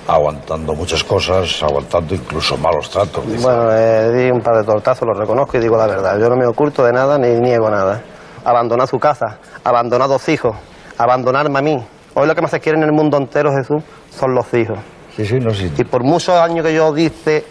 aguantando 0.07 0.73
muchas 0.73 1.03
cosas, 1.03 1.61
aguantando 1.61 2.15
incluso 2.15 2.57
malos 2.57 2.89
tratos. 2.89 3.25
dice. 3.27 3.43
Bueno, 3.43 3.71
eh, 3.71 4.11
di 4.11 4.31
un 4.31 4.41
par 4.41 4.55
de 4.57 4.63
tortazos, 4.63 5.07
lo 5.07 5.13
reconozco 5.13 5.57
y 5.57 5.61
digo 5.61 5.77
la 5.77 5.85
verdad. 5.87 6.19
Yo 6.19 6.29
no 6.29 6.35
me 6.35 6.45
oculto 6.47 6.83
de 6.83 6.91
nada 6.93 7.17
ni 7.17 7.29
niego 7.39 7.69
nada. 7.69 8.01
Abandonar 8.43 8.87
su 8.87 8.97
casa, 8.97 9.37
abandonar 9.63 10.07
dos 10.07 10.27
hijos, 10.29 10.55
abandonarme 10.97 11.59
a 11.59 11.61
mí. 11.61 11.77
Hoy 12.15 12.27
lo 12.27 12.33
que 12.33 12.41
más 12.41 12.51
se 12.51 12.59
quiere 12.59 12.77
en 12.79 12.85
el 12.85 12.91
mundo 12.91 13.17
entero, 13.17 13.51
Jesús, 13.55 13.83
son 14.09 14.33
los 14.33 14.51
hijos. 14.53 14.79
Sí, 15.15 15.25
sí, 15.25 15.35
no, 15.39 15.51
sí. 15.53 15.71
Y 15.77 15.83
por 15.83 16.03
muchos 16.03 16.29
años 16.35 16.65
que 16.65 16.73
yo 16.73 16.91
dice, 16.93 17.43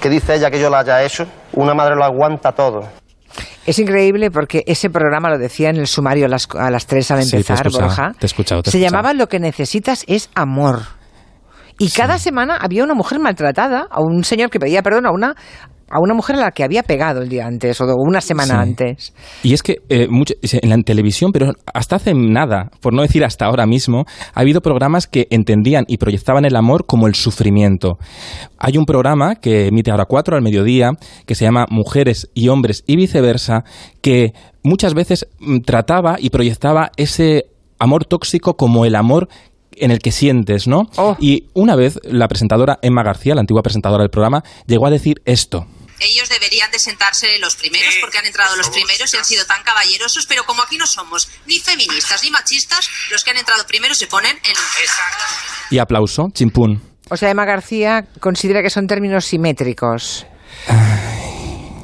que 0.00 0.08
dice 0.08 0.34
ella 0.34 0.50
que 0.50 0.58
yo 0.60 0.68
lo 0.70 0.76
haya 0.76 1.02
hecho, 1.04 1.26
una 1.52 1.74
madre 1.74 1.94
lo 1.94 2.04
aguanta 2.04 2.50
todo. 2.52 2.80
Es 3.70 3.78
increíble 3.78 4.32
porque 4.32 4.64
ese 4.66 4.90
programa 4.90 5.30
lo 5.30 5.38
decía 5.38 5.70
en 5.70 5.76
el 5.76 5.86
sumario 5.86 6.26
a 6.26 6.28
las, 6.28 6.48
a 6.58 6.72
las 6.72 6.86
3 6.86 7.10
al 7.12 7.22
Sí, 7.22 7.30
te 7.30 7.36
he 7.36 7.40
empezar, 7.40 7.70
Borja. 7.70 8.12
te 8.18 8.26
he 8.26 8.62
Se 8.68 8.80
llamaba 8.80 9.14
Lo 9.14 9.28
que 9.28 9.38
necesitas 9.38 10.02
es 10.08 10.28
amor. 10.34 10.80
Y 11.78 11.90
cada 11.90 12.18
semana 12.18 12.56
había 12.60 12.82
una 12.82 12.94
mujer 12.94 13.20
maltratada, 13.20 13.86
a 13.88 14.00
un 14.00 14.24
señor 14.24 14.50
que 14.50 14.58
pedía 14.58 14.82
perdón 14.82 15.06
a 15.06 15.12
una, 15.12 15.36
a 15.90 15.98
una 16.00 16.14
mujer 16.14 16.36
a 16.36 16.40
la 16.40 16.50
que 16.52 16.62
había 16.64 16.82
pegado 16.84 17.20
el 17.22 17.28
día 17.28 17.46
antes 17.46 17.80
o 17.80 17.84
una 17.96 18.20
semana 18.20 18.54
Sí. 18.54 18.60
antes. 18.70 19.12
Y 19.42 19.54
es 19.54 19.62
que 19.62 19.76
eh, 19.88 20.06
mucho- 20.08 20.34
en 20.42 20.70
la 20.70 20.76
televisión, 20.78 21.32
pero 21.32 21.52
hasta 21.74 21.96
hace 21.96 22.14
nada, 22.14 22.70
por 22.80 22.94
no 22.94 23.02
decir 23.02 23.24
hasta 23.24 23.46
ahora 23.46 23.66
mismo, 23.66 24.04
ha 24.34 24.40
habido 24.40 24.60
programas 24.60 25.06
que 25.06 25.26
entendían 25.30 25.84
y 25.88 25.96
proyectaban 25.98 26.44
el 26.44 26.54
amor 26.56 26.86
como 26.86 27.06
el 27.08 27.14
sufrimiento. 27.14 27.98
Hay 28.58 28.76
un 28.78 28.84
programa 28.84 29.34
que 29.34 29.66
emite 29.66 29.90
ahora 29.90 30.04
4 30.06 30.36
al 30.36 30.42
mediodía, 30.42 30.92
que 31.26 31.34
se 31.34 31.44
llama 31.44 31.66
Mujeres 31.70 32.30
y 32.34 32.48
Hombres 32.48 32.84
y 32.86 32.96
viceversa, 32.96 33.64
que 34.00 34.32
muchas 34.62 34.94
veces 34.94 35.26
mm, 35.40 35.60
trataba 35.60 36.16
y 36.20 36.30
proyectaba 36.30 36.90
ese 36.96 37.46
amor 37.78 38.04
tóxico 38.04 38.54
como 38.54 38.84
el 38.84 38.94
amor 38.94 39.28
en 39.72 39.90
el 39.90 39.98
que 40.00 40.10
sientes, 40.12 40.68
¿no? 40.68 40.82
Oh. 40.98 41.16
Y 41.20 41.46
una 41.54 41.74
vez 41.74 41.98
la 42.04 42.28
presentadora 42.28 42.78
Emma 42.82 43.02
García, 43.02 43.34
la 43.34 43.40
antigua 43.40 43.62
presentadora 43.62 44.02
del 44.02 44.10
programa, 44.10 44.42
llegó 44.66 44.86
a 44.86 44.90
decir 44.90 45.22
esto. 45.24 45.64
Ellos 46.00 46.28
deberían 46.28 46.70
de 46.70 46.78
sentarse 46.78 47.38
los 47.38 47.56
primeros 47.56 47.94
porque 48.00 48.18
han 48.18 48.26
entrado 48.26 48.56
los 48.56 48.70
primeros 48.70 49.12
y 49.12 49.16
han 49.16 49.24
sido 49.24 49.44
tan 49.46 49.62
caballerosos, 49.62 50.26
pero 50.26 50.44
como 50.44 50.62
aquí 50.62 50.76
no 50.76 50.86
somos 50.86 51.28
ni 51.46 51.58
feministas 51.58 52.22
ni 52.22 52.30
machistas, 52.30 52.88
los 53.10 53.22
que 53.22 53.30
han 53.30 53.36
entrado 53.36 53.66
primero 53.66 53.94
se 53.94 54.06
ponen 54.06 54.36
en... 54.36 54.54
Y 55.70 55.78
aplauso, 55.78 56.28
chimpún. 56.32 56.82
O 57.10 57.16
sea, 57.16 57.30
Emma 57.30 57.44
García 57.44 58.06
considera 58.20 58.62
que 58.62 58.70
son 58.70 58.86
términos 58.86 59.26
simétricos. 59.26 60.26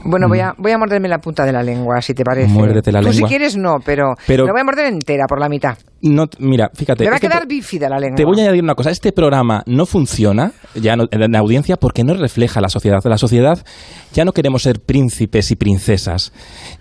Bueno, 0.08 0.28
voy 0.28 0.40
a, 0.40 0.54
voy 0.58 0.72
a 0.72 0.78
morderme 0.78 1.08
la 1.08 1.18
punta 1.18 1.44
de 1.44 1.52
la 1.52 1.62
lengua, 1.62 2.00
si 2.00 2.14
te 2.14 2.25
parece. 2.25 2.48
Muérdete 2.52 2.92
la 2.92 3.00
Tú 3.00 3.08
lengua. 3.10 3.28
si 3.28 3.34
quieres 3.34 3.56
no, 3.56 3.76
pero, 3.84 4.14
Pero- 4.26 4.46
la 4.46 4.52
voy 4.52 4.60
a 4.60 4.64
morder 4.64 4.86
entera 4.86 5.25
por 5.28 5.40
la 5.40 5.48
mitad. 5.48 5.76
No, 6.02 6.26
mira, 6.38 6.70
fíjate. 6.75 7.04
Me 7.04 7.10
va 7.10 7.14
a 7.14 7.16
este 7.16 7.26
quedar 7.28 7.46
bífida 7.48 7.88
la 7.88 7.98
lengua. 7.98 8.16
Te 8.16 8.25
voy 8.25 8.38
a 8.38 8.42
añadir 8.44 8.62
una 8.62 8.75
cosa. 8.75 8.90
Este 8.90 9.12
programa 9.12 9.62
no 9.66 9.86
funciona 9.86 10.52
ya 10.75 10.94
no- 10.94 11.06
en 11.10 11.32
la 11.32 11.38
audiencia 11.38 11.76
porque 11.78 12.04
no 12.04 12.14
refleja 12.14 12.60
la 12.60 12.68
sociedad. 12.68 13.00
La 13.04 13.18
sociedad 13.18 13.64
ya 14.12 14.25
no 14.25 14.32
queremos 14.32 14.62
ser 14.62 14.80
príncipes 14.80 15.50
y 15.50 15.56
princesas. 15.56 16.32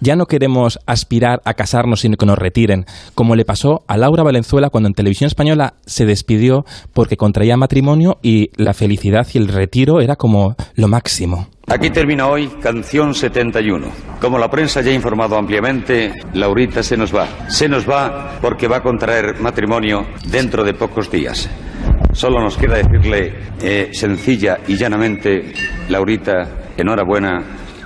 Ya 0.01 0.15
no 0.15 0.25
queremos 0.25 0.79
aspirar 0.85 1.41
a 1.45 1.53
casarnos 1.53 2.01
sino 2.01 2.17
que 2.17 2.25
nos 2.25 2.37
retiren. 2.37 2.85
Como 3.15 3.35
le 3.35 3.45
pasó 3.45 3.83
a 3.87 3.97
Laura 3.97 4.21
Valenzuela 4.21 4.69
cuando 4.69 4.87
en 4.89 4.93
Televisión 4.93 5.27
Española 5.27 5.75
se 5.85 6.05
despidió 6.05 6.65
porque 6.93 7.17
contraía 7.17 7.57
matrimonio 7.57 8.17
y 8.21 8.49
la 8.61 8.73
felicidad 8.73 9.25
y 9.33 9.37
el 9.37 9.47
retiro 9.47 10.01
era 10.01 10.17
como 10.17 10.55
lo 10.75 10.87
máximo. 10.87 11.47
Aquí 11.67 11.89
termina 11.89 12.27
hoy 12.27 12.47
Canción 12.61 13.15
71. 13.15 13.87
Como 14.21 14.37
la 14.37 14.49
prensa 14.51 14.81
ya 14.81 14.91
ha 14.91 14.93
informado 14.93 15.35
ampliamente, 15.35 16.13
Laurita 16.33 16.83
se 16.83 16.95
nos 16.95 17.13
va. 17.13 17.27
Se 17.49 17.67
nos 17.67 17.89
va 17.89 18.37
porque 18.39 18.67
va 18.67 18.77
a 18.77 18.83
contraer 18.83 19.39
matrimonio 19.41 20.05
dentro 20.27 20.63
de 20.63 20.75
pocos 20.75 21.09
días. 21.09 21.49
Solo 22.13 22.39
nos 22.39 22.55
queda 22.55 22.77
decirle 22.77 23.33
eh, 23.59 23.89
sencilla 23.93 24.59
y 24.67 24.77
llanamente, 24.77 25.53
Laurita, 25.89 26.67
enhorabuena 26.77 27.43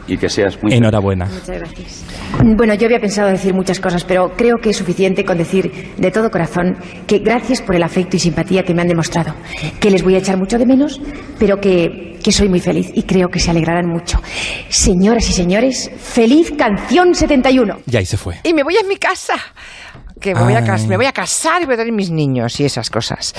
y 0.10 0.18
que 0.18 0.30
seas 0.30 0.62
muy... 0.62 0.74
Enhorabuena. 0.74 1.26
Muchas 1.26 1.50
gracias. 1.50 2.06
Bueno, 2.56 2.74
yo 2.74 2.86
había 2.86 3.00
pensado 3.00 3.30
decir 3.30 3.54
muchas 3.54 3.80
cosas, 3.80 4.04
pero 4.04 4.34
creo 4.36 4.58
que 4.62 4.70
es 4.72 4.78
suficiente 4.78 5.24
con 5.24 5.38
decir 5.38 5.94
de 5.98 6.12
todo 6.12 6.30
corazón 6.30 6.78
que 7.08 7.20
gracias 7.20 7.62
por 7.62 7.76
el 7.76 7.84
afecto 7.84 8.18
y 8.18 8.20
simpatía 8.20 8.64
que 8.64 8.74
me 8.74 8.82
han 8.82 8.88
demostrado, 8.88 9.34
que 9.80 9.92
les 9.92 10.04
voy 10.04 10.16
a 10.16 10.20
echar 10.20 10.38
mucho 10.38 10.58
de 10.58 10.66
menos, 10.66 11.02
pero 11.38 11.60
que, 11.60 12.18
que 12.24 12.32
soy 12.32 12.50
muy 12.50 12.60
feliz 12.60 12.92
y 12.94 13.04
creo 13.04 13.30
que 13.30 13.40
se 13.40 13.52
alegrarán 13.52 13.88
mucho. 13.88 14.22
Señoras 14.70 15.30
y 15.30 15.34
señores, 15.34 15.92
feliz 15.98 16.52
canción 16.58 17.14
71. 17.14 17.80
Y 17.90 17.98
ahí 17.98 18.06
se 18.06 18.18
fue. 18.18 18.36
Y 18.44 18.54
me 18.54 18.64
voy 18.64 18.76
a 18.78 18.88
mi 18.88 18.98
casa. 18.98 19.36
Que 20.20 20.36
me 20.36 20.44
voy, 20.44 20.54
a 20.54 20.64
cas- 20.66 20.82
Ay. 20.82 20.88
me 20.88 20.98
voy 20.98 21.06
a 21.06 21.12
casar 21.14 21.62
y 21.62 21.66
voy 21.66 21.76
a 21.76 21.78
tener 21.78 21.94
mis 21.94 22.12
niños 22.12 22.60
y 22.60 22.66
esas 22.66 22.90
cosas. 22.90 23.34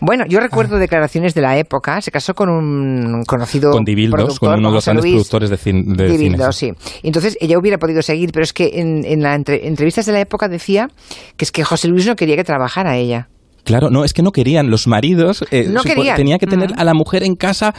Bueno, 0.00 0.24
yo 0.26 0.40
recuerdo 0.40 0.78
declaraciones 0.78 1.34
de 1.34 1.40
la 1.40 1.56
época. 1.58 2.00
Se 2.00 2.10
casó 2.10 2.34
con 2.34 2.48
un 2.48 3.22
conocido 3.26 3.70
Con 3.70 3.84
Dibildos, 3.84 4.16
productor, 4.18 4.50
con 4.50 4.58
uno 4.58 4.68
de 4.70 4.74
los 4.74 4.84
grandes 4.84 5.04
Luis 5.04 5.14
productores 5.14 5.50
de, 5.50 5.58
cin- 5.58 5.96
de 5.96 6.52
sí. 6.52 6.72
Entonces 7.02 7.38
ella 7.40 7.58
hubiera 7.58 7.78
podido 7.78 8.02
seguir, 8.02 8.30
pero 8.32 8.42
es 8.44 8.52
que 8.52 8.70
en, 8.80 9.04
en 9.04 9.22
las 9.22 9.36
entrevistas 9.48 10.06
de 10.06 10.12
la 10.12 10.20
época 10.20 10.48
decía 10.48 10.88
que 11.36 11.44
es 11.44 11.52
que 11.52 11.62
José 11.64 11.88
Luis 11.88 12.06
no 12.06 12.16
quería 12.16 12.36
que 12.36 12.44
trabajara 12.44 12.96
ella. 12.96 13.28
Claro, 13.64 13.90
no, 13.90 14.04
es 14.04 14.12
que 14.12 14.22
no 14.22 14.30
querían. 14.30 14.70
Los 14.70 14.86
maridos 14.86 15.44
eh, 15.50 15.66
No 15.68 15.82
querían. 15.82 16.16
tenía 16.16 16.38
que 16.38 16.46
tener 16.46 16.70
Mm. 16.70 16.78
a 16.78 16.84
la 16.84 16.94
mujer 16.94 17.22
en 17.24 17.34
casa, 17.34 17.74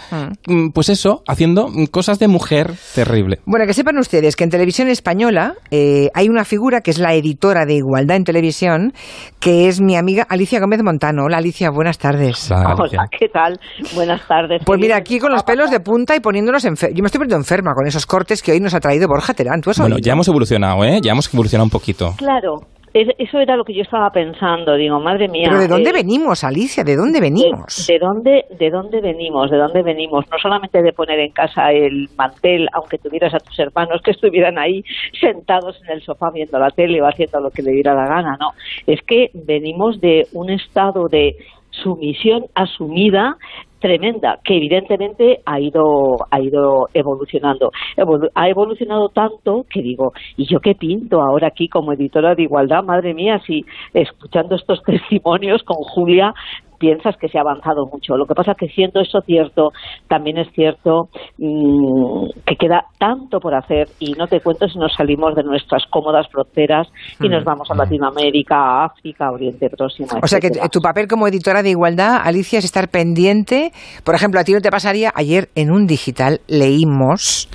mm, 0.48 0.70
pues 0.74 0.90
eso, 0.90 1.22
haciendo 1.28 1.68
mm, 1.68 1.86
cosas 1.86 2.20
de 2.20 2.28
mujer 2.28 2.74
terrible. 2.94 3.40
Bueno, 3.46 3.66
que 3.68 3.74
sepan 3.74 3.98
ustedes 3.98 4.36
que 4.36 4.44
en 4.44 4.50
televisión 4.50 4.88
española 4.90 5.54
eh, 5.72 6.10
hay 6.14 6.30
una 6.30 6.44
figura 6.46 6.82
que 6.82 6.92
es 6.92 6.98
la 7.00 7.14
editora 7.14 7.66
de 7.66 7.76
Igualdad 7.76 8.18
en 8.18 8.24
Televisión, 8.24 8.94
que 9.40 9.68
es 9.68 9.82
mi 9.82 9.96
amiga 9.96 10.26
Alicia 10.30 10.60
Gómez 10.60 10.82
Montano. 10.84 11.26
Hola 11.26 11.38
Alicia, 11.38 11.70
buenas 11.70 11.98
tardes. 11.98 12.50
Hola, 12.52 13.08
¿qué 13.18 13.28
tal? 13.30 13.60
Buenas 13.94 14.28
tardes. 14.28 14.62
Pues 14.66 14.80
mira, 14.80 14.98
aquí 14.98 15.20
con 15.20 15.32
los 15.32 15.44
pelos 15.44 15.70
de 15.72 15.80
punta 15.80 16.16
y 16.16 16.20
poniéndonos 16.20 16.66
enfermos. 16.66 16.96
Yo 16.98 17.04
me 17.04 17.08
estoy 17.08 17.20
poniendo 17.20 17.38
enferma 17.38 17.74
con 17.76 17.86
esos 17.88 18.06
cortes 18.06 18.42
que 18.42 18.52
hoy 18.52 18.60
nos 18.60 18.74
ha 18.74 18.80
traído 18.80 19.08
Borja 19.08 19.34
Terán. 19.34 19.62
¿Tú 19.62 19.70
has 19.70 19.78
Bueno, 19.80 19.96
oído? 19.96 20.06
ya 20.06 20.14
hemos 20.14 20.28
evolucionado, 20.28 20.84
¿eh? 20.84 21.00
Ya 21.02 21.12
hemos 21.12 21.32
evolucionado 21.34 21.66
un 21.66 21.70
poquito. 21.70 22.14
Claro, 22.18 22.62
eso 22.96 23.40
era 23.40 23.58
lo 23.58 23.66
que 23.66 23.74
yo 23.74 23.82
estaba 23.82 24.10
pensando. 24.10 24.76
Digo, 24.76 25.00
madre 25.00 25.28
mía. 25.28 25.48
Pero 25.50 25.60
¿de 25.60 25.68
dónde 25.68 25.90
eh, 25.90 25.94
venimos, 25.94 26.44
Alicia? 26.44 26.84
¿De 26.84 26.96
dónde 26.96 27.20
venimos? 27.20 27.86
De, 27.88 27.94
de 27.94 28.00
dónde, 28.00 28.46
¿De 28.58 28.70
dónde 28.70 29.02
venimos? 29.02 29.52
¿De 29.52 29.58
dónde 29.58 29.84
venimos? 29.84 30.26
No 30.32 30.38
solamente 30.38 30.82
de 30.82 30.94
poner 30.94 31.20
en 31.20 31.32
casa 31.32 31.72
el 31.72 32.10
mantel, 32.18 32.70
aunque 32.74 32.98
tuvieras 32.98 33.34
a 33.34 33.40
tus 33.40 33.60
hermanos 33.60 34.02
que 34.02 34.12
estuvieran 34.12 34.58
ahí 34.58 34.84
sentados 35.20 35.82
en 35.84 35.92
el 35.92 36.02
sofá 36.02 36.32
viendo 36.32 36.58
la 36.58 36.70
tele 36.70 37.02
o 37.02 37.06
haciendo 37.06 37.42
lo 37.42 37.52
que 37.52 37.62
le 37.62 37.72
diera 37.72 37.94
la 37.94 38.08
gana, 38.08 38.38
no. 38.40 38.52
Es 38.88 39.02
que 39.02 39.30
venimos 39.34 40.00
de 40.00 40.28
un 40.32 40.50
estado 40.50 41.08
de 41.10 41.36
sumisión 41.72 42.46
asumida 42.56 43.38
tremenda 43.86 44.40
que 44.44 44.58
evidentemente 44.58 45.42
ha 45.46 45.60
ido 45.60 46.18
ha 46.32 46.42
ido 46.42 46.88
evolucionando. 46.96 47.72
Evolu- 47.96 48.32
ha 48.34 48.50
evolucionado 48.50 49.10
tanto 49.10 49.64
que 49.70 49.84
digo 49.84 50.12
y 50.38 50.46
yo 50.48 50.60
qué 50.60 50.74
pinto 50.74 51.22
ahora 51.22 51.48
aquí 51.50 51.68
como 51.68 51.94
editora 51.94 52.34
de 52.34 52.42
igualdad 52.44 52.84
madre 52.84 53.14
mía 53.14 53.40
si 53.46 53.64
escuchando 53.94 54.56
estos 54.56 54.82
testimonios 54.92 55.62
con 55.62 55.78
Julia 55.78 56.34
piensas 56.80 57.16
que 57.18 57.28
se 57.30 57.38
ha 57.38 57.42
avanzado 57.42 57.86
mucho 57.92 58.16
lo 58.18 58.26
que 58.26 58.34
pasa 58.36 58.54
que 58.58 58.68
siendo 58.68 59.02
eso 59.02 59.22
cierto 59.22 59.72
también 60.08 60.38
es 60.38 60.48
cierto 60.54 61.10
mm, 61.38 62.28
que 62.46 62.56
queda 62.56 62.86
tanto 63.00 63.40
por 63.40 63.56
hacer 63.56 63.88
y 64.00 64.14
no 64.14 64.28
te 64.28 64.40
cuento 64.42 64.68
si 64.68 64.78
nos 64.80 64.94
salimos 64.94 65.36
de 65.36 65.44
nuestras 65.44 65.84
cómodas 65.90 66.28
fronteras 66.32 66.88
y 67.22 67.30
nos 67.30 67.44
vamos 67.44 67.70
a 67.72 67.76
Latinoamérica 67.76 68.56
a 68.56 68.86
África 68.86 69.28
a 69.28 69.32
Oriente 69.32 69.70
Próximo 69.70 70.10
O 70.22 70.28
sea 70.28 70.40
que 70.40 70.50
tu 70.72 70.80
papel 70.82 71.08
como 71.08 71.28
editora 71.28 71.62
de 71.64 71.70
Igualdad, 71.72 72.22
Alicia, 72.24 72.60
es 72.60 72.66
estar 72.66 72.90
pendiente. 72.90 73.72
Por 74.04 74.16
ejemplo, 74.16 74.40
a 74.40 74.44
ti 74.44 74.54
no 74.54 74.62
te 74.62 74.70
pasaría, 74.72 75.12
ayer 75.16 75.50
en 75.56 75.72
un 75.72 75.86
digital 75.86 76.40
leímos, 76.48 77.50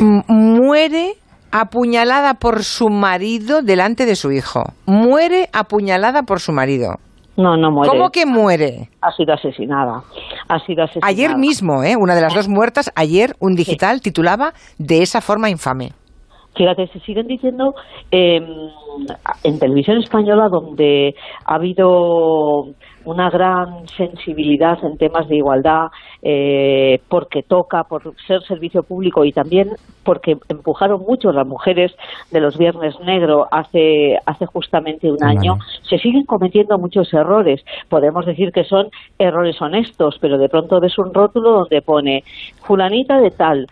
"M- 0.00 0.22
muere 0.28 1.14
apuñalada 1.52 2.34
por 2.34 2.62
su 2.64 2.88
marido 2.88 3.62
delante 3.62 4.06
de 4.06 4.16
su 4.16 4.30
hijo. 4.32 4.62
Muere 4.86 5.48
apuñalada 5.52 6.22
por 6.22 6.40
su 6.40 6.52
marido. 6.52 6.96
No, 7.36 7.56
no 7.56 7.70
muere. 7.70 7.90
¿Cómo 7.90 8.10
que 8.10 8.24
muere? 8.26 8.88
Ha 9.02 9.12
sido 9.12 9.34
asesinada. 9.34 10.02
Ha 10.48 10.58
sido 10.60 10.84
asesinada. 10.84 11.08
Ayer 11.08 11.36
mismo, 11.36 11.82
¿eh? 11.82 11.96
una 11.96 12.14
de 12.14 12.22
las 12.22 12.34
dos 12.34 12.48
muertas, 12.48 12.90
ayer 12.96 13.34
un 13.40 13.54
digital 13.54 14.00
titulaba 14.00 14.52
De 14.78 15.02
esa 15.02 15.20
forma 15.20 15.50
infame. 15.50 15.90
Fíjate, 16.56 16.86
se 16.88 17.00
siguen 17.00 17.26
diciendo 17.26 17.74
eh, 18.10 18.40
en 19.44 19.58
televisión 19.58 19.98
española 19.98 20.48
donde 20.50 21.14
ha 21.44 21.54
habido 21.56 22.68
una 23.06 23.30
gran 23.30 23.88
sensibilidad 23.96 24.78
en 24.84 24.98
temas 24.98 25.28
de 25.28 25.36
igualdad 25.36 25.86
eh, 26.22 27.00
porque 27.08 27.42
toca, 27.42 27.84
por 27.84 28.14
ser 28.26 28.42
servicio 28.42 28.82
público 28.82 29.24
y 29.24 29.32
también 29.32 29.70
porque 30.02 30.36
empujaron 30.48 31.00
mucho 31.00 31.32
las 31.32 31.46
mujeres 31.46 31.92
de 32.30 32.40
los 32.40 32.58
Viernes 32.58 32.94
Negro 33.00 33.48
hace, 33.50 34.18
hace 34.26 34.46
justamente 34.46 35.10
un 35.10 35.22
año, 35.24 35.58
se 35.88 35.98
siguen 35.98 36.24
cometiendo 36.24 36.78
muchos 36.78 37.12
errores. 37.14 37.64
Podemos 37.88 38.26
decir 38.26 38.52
que 38.52 38.64
son 38.64 38.90
errores 39.18 39.60
honestos, 39.62 40.18
pero 40.20 40.38
de 40.38 40.48
pronto 40.48 40.80
ves 40.80 40.98
un 40.98 41.14
rótulo 41.14 41.52
donde 41.52 41.82
pone 41.82 42.24
fulanita 42.62 43.20
de 43.20 43.30
tal, 43.30 43.66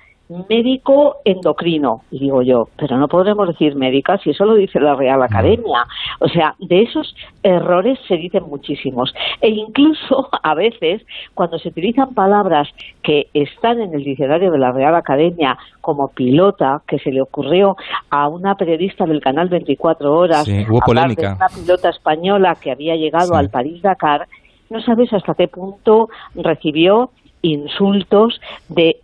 médico 0.49 1.17
endocrino. 1.25 2.03
Y 2.11 2.19
digo 2.21 2.43
yo, 2.43 2.65
pero 2.77 2.97
no 2.97 3.09
podremos 3.09 3.49
decir 3.49 3.77
médica 3.77 4.19
si 4.19 4.31
eso 4.31 4.45
lo 4.45 4.55
dice 4.55 4.81
la 4.81 4.95
Real 4.95 5.23
Academia. 5.23 5.85
O 6.21 6.29
sea, 6.29 6.55
de 6.59 6.83
esos 6.83 7.15
errores 7.43 7.99
se 8.09 8.17
dicen 8.17 8.45
muchísimos. 8.49 9.15
E 9.41 9.49
incluso 9.51 10.29
a 10.43 10.55
veces, 10.55 11.03
cuando 11.35 11.59
se 11.59 11.69
utilizan 11.69 12.15
palabras 12.15 12.69
que 13.03 13.27
están 13.35 13.81
en 13.81 13.95
el 13.95 14.05
diccionario 14.05 14.51
de 14.51 14.59
la 14.59 14.73
Real 14.73 14.95
Academia, 14.95 15.57
como 15.81 16.09
pilota, 16.09 16.83
que 16.87 16.99
se 16.99 17.11
le 17.11 17.21
ocurrió 17.21 17.77
a 18.11 18.29
una 18.29 18.55
periodista 18.55 19.05
del 19.05 19.21
canal 19.21 19.49
24 19.49 20.13
Horas, 20.13 20.45
Sí, 20.45 20.65
hubo 20.69 20.81
de 20.95 21.27
una 21.27 21.47
pilota 21.49 21.91
española 21.91 22.57
que 22.61 22.71
había 22.71 22.97
llegado 22.97 23.33
Sí. 23.33 23.37
al 23.37 23.51
París-Dakar, 23.51 24.27
no 24.71 24.81
sabes 24.81 25.13
hasta 25.13 25.35
qué 25.35 25.49
punto 25.49 26.09
recibió 26.35 27.11
insultos 27.43 28.41
de 28.69 28.97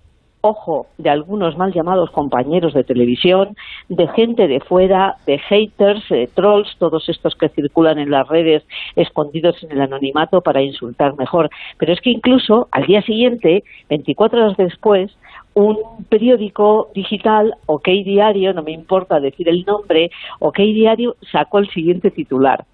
ojo, 0.42 0.86
de 0.98 1.10
algunos 1.10 1.56
mal 1.56 1.72
llamados 1.72 2.10
compañeros 2.10 2.72
de 2.72 2.84
televisión, 2.84 3.56
de 3.88 4.08
gente 4.08 4.48
de 4.48 4.60
fuera, 4.60 5.16
de 5.26 5.38
haters, 5.38 6.08
de 6.08 6.28
trolls, 6.28 6.76
todos 6.78 7.08
estos 7.08 7.34
que 7.34 7.48
circulan 7.50 7.98
en 7.98 8.10
las 8.10 8.26
redes 8.28 8.64
escondidos 8.96 9.62
en 9.62 9.72
el 9.72 9.82
anonimato 9.82 10.40
para 10.40 10.62
insultar 10.62 11.16
mejor. 11.16 11.50
Pero 11.78 11.92
es 11.92 12.00
que 12.00 12.10
incluso 12.10 12.68
al 12.70 12.86
día 12.86 13.02
siguiente, 13.02 13.64
24 13.88 14.40
horas 14.40 14.56
después, 14.56 15.16
un 15.54 15.78
periódico 16.08 16.88
digital, 16.94 17.54
OK 17.66 17.88
Diario, 18.04 18.54
no 18.54 18.62
me 18.62 18.72
importa 18.72 19.20
decir 19.20 19.48
el 19.48 19.64
nombre, 19.64 20.10
OK 20.38 20.58
Diario 20.58 21.16
sacó 21.32 21.58
el 21.58 21.68
siguiente 21.70 22.10
titular. 22.10 22.64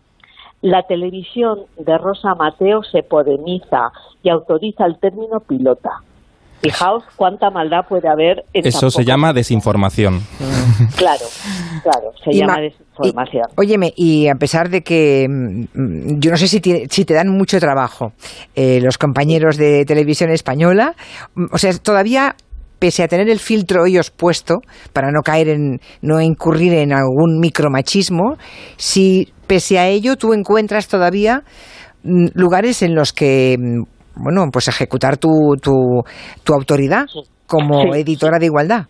La 0.63 0.83
televisión 0.85 1.61
de 1.79 1.99
Rosa 1.99 2.35
Mateo 2.35 2.83
se 2.83 3.03
podemiza 3.03 3.93
y 4.23 4.31
autoriza 4.31 4.87
el 4.87 4.99
término 4.99 5.41
pilota. 5.41 6.03
Fijaos 6.63 7.05
cuánta 7.17 7.51
maldad 7.51 7.81
puede 7.89 8.09
haber 8.09 8.45
en 8.53 8.67
Eso 8.67 8.91
se 8.91 9.05
llama 9.05 9.33
desinformación. 9.33 10.21
Claro, 10.97 11.25
claro, 11.83 12.11
se 12.25 12.31
Y 12.35 12.41
llama 12.41 12.55
ma- 12.55 12.61
desinformación. 12.61 13.45
Óyeme, 13.57 13.93
y 13.97 14.29
a 14.29 14.35
pesar 14.35 14.69
de 14.71 14.83
que 14.83 15.27
mm, 15.29 15.61
mm, 15.75 16.19
yo 16.21 16.31
no 16.31 16.37
sé 16.37 16.49
si, 16.49 16.61
tiene- 16.61 16.87
si 16.91 17.05
te 17.05 17.15
dan 17.15 17.29
mucho 17.29 17.59
trabajo 17.61 18.13
eh, 18.55 18.81
los 18.83 18.99
compañeros 18.99 19.57
de 19.57 19.85
televisión 19.85 20.31
española, 20.31 20.95
mm, 21.35 21.45
o 21.53 21.59
sea, 21.59 21.73
todavía 21.79 22.35
pese 22.79 23.03
a 23.03 23.09
tener 23.09 23.29
el 23.31 23.39
filtro 23.39 23.87
ellos 23.87 24.11
puesto 24.11 24.57
para 24.93 25.11
no 25.11 25.23
caer 25.23 25.49
en 25.49 25.79
no 26.03 26.21
incurrir 26.21 26.75
en 26.75 26.93
algún 26.93 27.39
micromachismo, 27.41 28.37
si 28.77 29.33
pese 29.47 29.79
a 29.79 29.89
ello 29.89 30.17
tú 30.17 30.33
encuentras 30.35 30.89
todavía 30.89 31.43
mm, 32.03 32.27
lugares 32.35 32.83
en 32.83 32.95
los 32.95 33.13
que 33.13 33.57
mm, 33.59 33.83
bueno, 34.17 34.43
pues 34.53 34.69
ejecutar 34.69 35.17
tu, 35.17 35.29
tu, 35.63 36.03
tu 36.45 36.53
autoridad 36.55 37.05
como 37.47 37.83
Sí. 37.83 38.01
editora 38.01 38.39
de 38.39 38.47
igualdad. 38.47 38.87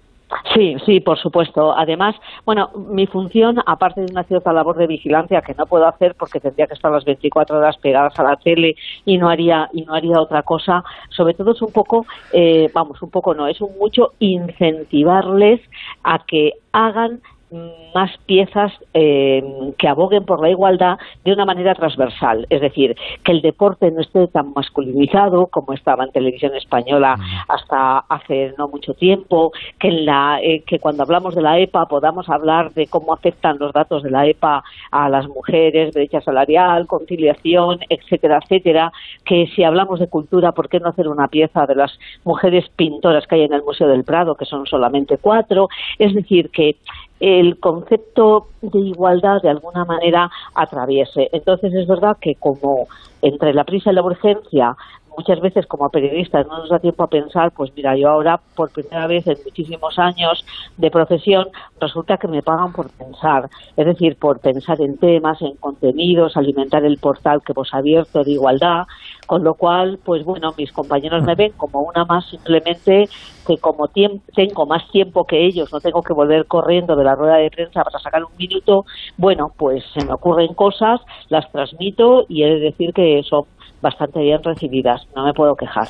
Sí, 0.55 0.75
sí, 0.85 1.01
por 1.01 1.19
supuesto. 1.19 1.73
Además, 1.77 2.17
bueno, 2.45 2.69
mi 2.91 3.07
función, 3.07 3.57
aparte 3.65 4.01
de 4.01 4.09
una 4.11 4.25
cierta 4.25 4.53
labor 4.53 4.77
de 4.77 4.87
vigilancia 4.89 5.41
que 5.41 5.55
no 5.55 5.67
puedo 5.67 5.87
hacer 5.87 6.15
porque 6.19 6.41
tendría 6.41 6.67
que 6.67 6.75
estar 6.75 6.91
las 6.91 7.05
24 7.05 7.59
horas 7.59 7.77
pegadas 7.81 8.19
a 8.19 8.25
la 8.25 8.37
tele 8.37 8.75
y 9.05 9.19
no 9.19 9.29
haría 9.29 9.69
y 9.73 9.83
no 9.83 9.95
haría 9.95 10.21
otra 10.21 10.43
cosa, 10.43 10.83
sobre 11.11 11.35
todo 11.35 11.53
es 11.53 11.63
un 11.63 11.71
poco, 11.73 12.07
eh, 12.33 12.67
vamos, 12.75 13.01
un 13.03 13.11
poco 13.11 13.35
no, 13.35 13.47
es 13.47 13.61
un 13.61 13.77
mucho 13.79 14.09
incentivarles 14.19 15.61
a 16.03 16.19
que 16.27 16.53
hagan 16.73 17.21
más 17.51 18.11
piezas 18.27 18.73
eh, 18.93 19.43
que 19.79 19.89
aboguen 19.89 20.25
por 20.25 20.41
la 20.41 20.51
igualdad 20.51 20.99
de 21.25 21.33
una 21.33 21.45
manera 21.45 21.75
transversal. 21.75 22.47
Es 22.51 22.61
decir, 22.61 22.97
que 23.23 23.33
el 23.33 23.41
deporte 23.41 23.91
no 23.91 24.01
esté 24.01 24.27
tan 24.29 24.53
masculinizado 24.53 25.47
como 25.47 25.73
estaba 25.73 26.05
en 26.05 26.13
televisión 26.13 26.55
española 26.57 27.17
hasta 27.49 27.99
hace 28.09 28.53
no 28.59 28.69
mucho 28.69 28.95
tiempo, 28.95 29.53
que, 29.79 29.89
en 29.89 30.07
la, 30.07 30.41
eh, 30.43 30.63
que 30.67 30.79
cuando 30.79 31.05
hablamos 31.05 31.35
de 31.35 31.43
la 31.43 31.59
EPA 31.59 31.87
podamos 31.87 32.29
hablar 32.29 32.73
de 32.73 32.87
cómo 32.89 33.13
afectan 33.15 33.59
los 33.59 33.73
datos 33.73 34.03
de 34.03 34.11
la 34.11 34.27
EPA 34.27 34.65
a 34.91 35.09
las 35.09 35.29
mujeres, 35.29 35.95
brecha 35.95 36.21
salarial, 36.21 36.87
conciliación, 36.87 37.79
etcétera, 37.89 38.41
etcétera, 38.43 38.93
que 39.25 39.47
si 39.55 39.63
hablamos 39.63 40.01
de 40.01 40.09
cultura, 40.09 40.53
¿por 40.53 40.69
qué 40.69 40.81
no 40.81 40.89
hacer 40.89 41.09
una 41.09 41.29
pieza 41.29 41.67
de 41.67 41.77
las 41.77 41.99
mujeres 42.25 42.69
pintoras 42.77 43.27
que 43.27 43.37
hay 43.37 43.43
en 43.43 43.53
el 43.53 43.63
Museo 43.63 43.89
del 43.89 44.05
Prado, 44.05 44.35
que 44.35 44.45
son 44.45 44.67
solamente 44.67 45.19
cuatro? 45.19 45.69
Es 45.99 46.15
decir, 46.15 46.51
que 46.51 46.77
el 47.21 47.59
concepto 47.59 48.49
de 48.61 48.79
igualdad 48.79 49.43
de 49.43 49.51
alguna 49.51 49.85
manera 49.85 50.31
atraviese. 50.55 51.29
Entonces 51.33 51.73
es 51.75 51.87
verdad 51.87 52.17
que 52.21 52.35
como 52.35 52.89
entre 53.23 53.55
la 53.55 53.65
prisa 53.65 53.91
y 53.91 53.95
la 53.95 54.03
urgencia 54.03 54.77
muchas 55.17 55.41
veces 55.41 55.67
como 55.67 55.89
periodistas 55.89 56.47
no 56.47 56.59
nos 56.59 56.69
da 56.69 56.79
tiempo 56.79 57.05
a 57.05 57.09
pensar, 57.09 57.53
pues 57.53 57.73
mira, 57.75 57.97
yo 57.97 58.09
ahora 58.09 58.41
por 58.55 58.71
primera 58.71 59.07
vez 59.07 59.27
en 59.27 59.37
muchísimos 59.45 59.99
años 59.99 60.45
de 60.77 60.91
profesión 60.91 61.49
resulta 61.81 62.17
que 62.17 62.29
me 62.29 62.43
pagan 62.43 62.73
por 62.73 62.91
pensar, 62.91 63.49
es 63.77 63.87
decir, 63.87 64.17
por 64.17 64.41
pensar 64.41 64.81
en 64.81 64.99
temas, 64.99 65.41
en 65.43 65.57
contenidos, 65.57 66.37
alimentar 66.37 66.85
el 66.85 66.99
portal 66.99 67.43
que 67.43 67.53
hemos 67.53 67.73
abierto 67.73 68.23
de 68.23 68.33
igualdad, 68.33 68.85
con 69.27 69.43
lo 69.43 69.55
cual, 69.55 69.99
pues 70.05 70.25
bueno, 70.25 70.53
mis 70.57 70.73
compañeros 70.73 71.25
me 71.25 71.35
ven 71.35 71.53
como 71.57 71.81
una 71.81 72.05
más 72.05 72.29
simplemente 72.29 73.09
que 73.47 73.59
como 73.59 73.89
tengo 73.89 74.67
más 74.67 74.89
tiempo 74.91 75.25
que 75.25 75.47
ellos, 75.47 75.73
no 75.73 75.81
tengo 75.81 76.03
que 76.03 76.13
volver 76.13 76.47
corriendo 76.47 76.97
de 76.97 77.05
la 77.05 77.15
rueda 77.15 77.37
de 77.37 77.51
prensa 77.51 77.85
para 77.85 77.99
sacar 77.99 78.25
un 78.25 78.37
minuto, 78.37 78.85
bueno, 79.17 79.53
pues 79.57 79.85
se 79.95 80.05
me 80.05 80.13
ocurren 80.13 80.55
cosas, 80.55 81.01
las 81.29 81.51
transmito 81.53 82.25
y 82.29 82.43
he 82.43 82.47
de 82.47 82.61
decir 82.61 82.93
que 82.93 83.23
son 83.23 83.45
bastante 83.83 84.21
bien 84.21 84.43
recibidas, 84.43 85.03
no 85.15 85.25
me 85.25 85.33
puedo 85.33 85.55
quejar. 85.55 85.89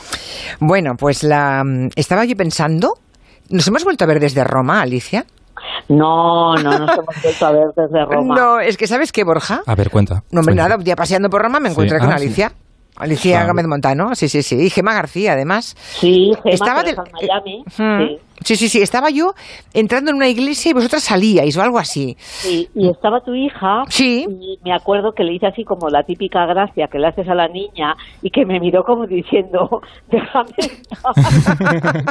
Bueno, 0.61 0.93
pues 0.99 1.23
la 1.23 1.63
estaba 1.97 2.25
yo 2.25 2.37
pensando, 2.37 2.95
¿nos 3.51 3.67
hemos 3.69 3.85
vuelto 3.85 4.05
a 4.05 4.07
ver 4.07 4.21
desde 4.21 4.45
Roma, 4.45 4.83
Alicia? 4.83 5.25
No, 5.89 6.55
no 6.57 6.79
nos 6.79 6.91
hemos 6.99 7.17
vuelto 7.23 7.47
a 7.47 7.53
ver 7.53 7.67
desde 7.77 8.05
Roma. 8.05 8.35
No, 8.35 8.61
es 8.61 8.77
que 8.77 8.87
¿sabes 8.87 9.13
qué, 9.13 9.25
Borja? 9.25 9.63
A 9.67 9.75
ver, 9.75 9.91
cuenta. 9.91 10.23
No, 10.31 10.41
hombre, 10.41 10.55
nada, 10.55 10.77
un 10.77 10.85
día 10.85 10.97
paseando 10.97 11.29
por 11.31 11.43
Roma 11.43 11.61
me 11.61 11.69
encontré 11.71 11.99
Sí. 11.99 12.05
con 12.05 12.13
Ah, 12.13 12.19
sí. 12.19 12.25
Alicia. 12.25 12.53
Alicia 12.99 13.43
Ah. 13.43 13.47
Gómez 13.47 13.67
Montano, 13.67 14.15
sí, 14.15 14.29
sí, 14.29 14.43
sí. 14.43 14.57
Y 14.57 14.71
Gema 14.71 14.95
García, 14.95 15.33
además. 15.35 15.77
Sí, 15.79 16.33
Gema, 16.43 16.55
Estaba 16.55 16.83
del- 16.83 16.97
en 16.97 17.13
Miami. 17.13 17.65
Mm. 17.67 18.07
sí. 18.09 18.19
Sí, 18.45 18.57
sí, 18.57 18.69
sí. 18.69 18.83
Estaba 18.83 19.11
yo 19.11 19.33
entrando 19.75 20.11
en 20.11 20.17
una 20.17 20.29
iglesia 20.29 20.71
y 20.71 20.75
vosotras 20.75 21.05
salíais 21.05 21.57
o 21.57 21.63
algo 21.63 21.79
así. 21.79 22.17
Sí, 22.19 22.69
y 22.75 22.89
estaba 22.89 23.21
tu 23.21 23.35
hija. 23.35 23.83
Sí. 23.89 24.27
Y 24.29 24.59
me 24.65 24.75
acuerdo 24.75 25.13
que 25.13 25.25
le 25.25 25.35
hice 25.35 25.47
así 25.47 25.65
como 25.65 25.89
la 25.89 26.03
típica 26.03 26.47
gracia 26.47 26.89
que 26.89 26.99
le 26.99 27.09
haces 27.09 27.29
a 27.29 27.35
la 27.35 27.49
niña 27.49 27.95
y 28.23 28.31
que 28.31 28.45
me 28.45 28.61
miró 28.61 28.83
como 28.85 29.07
diciendo, 29.07 29.81
déjame. 30.11 30.47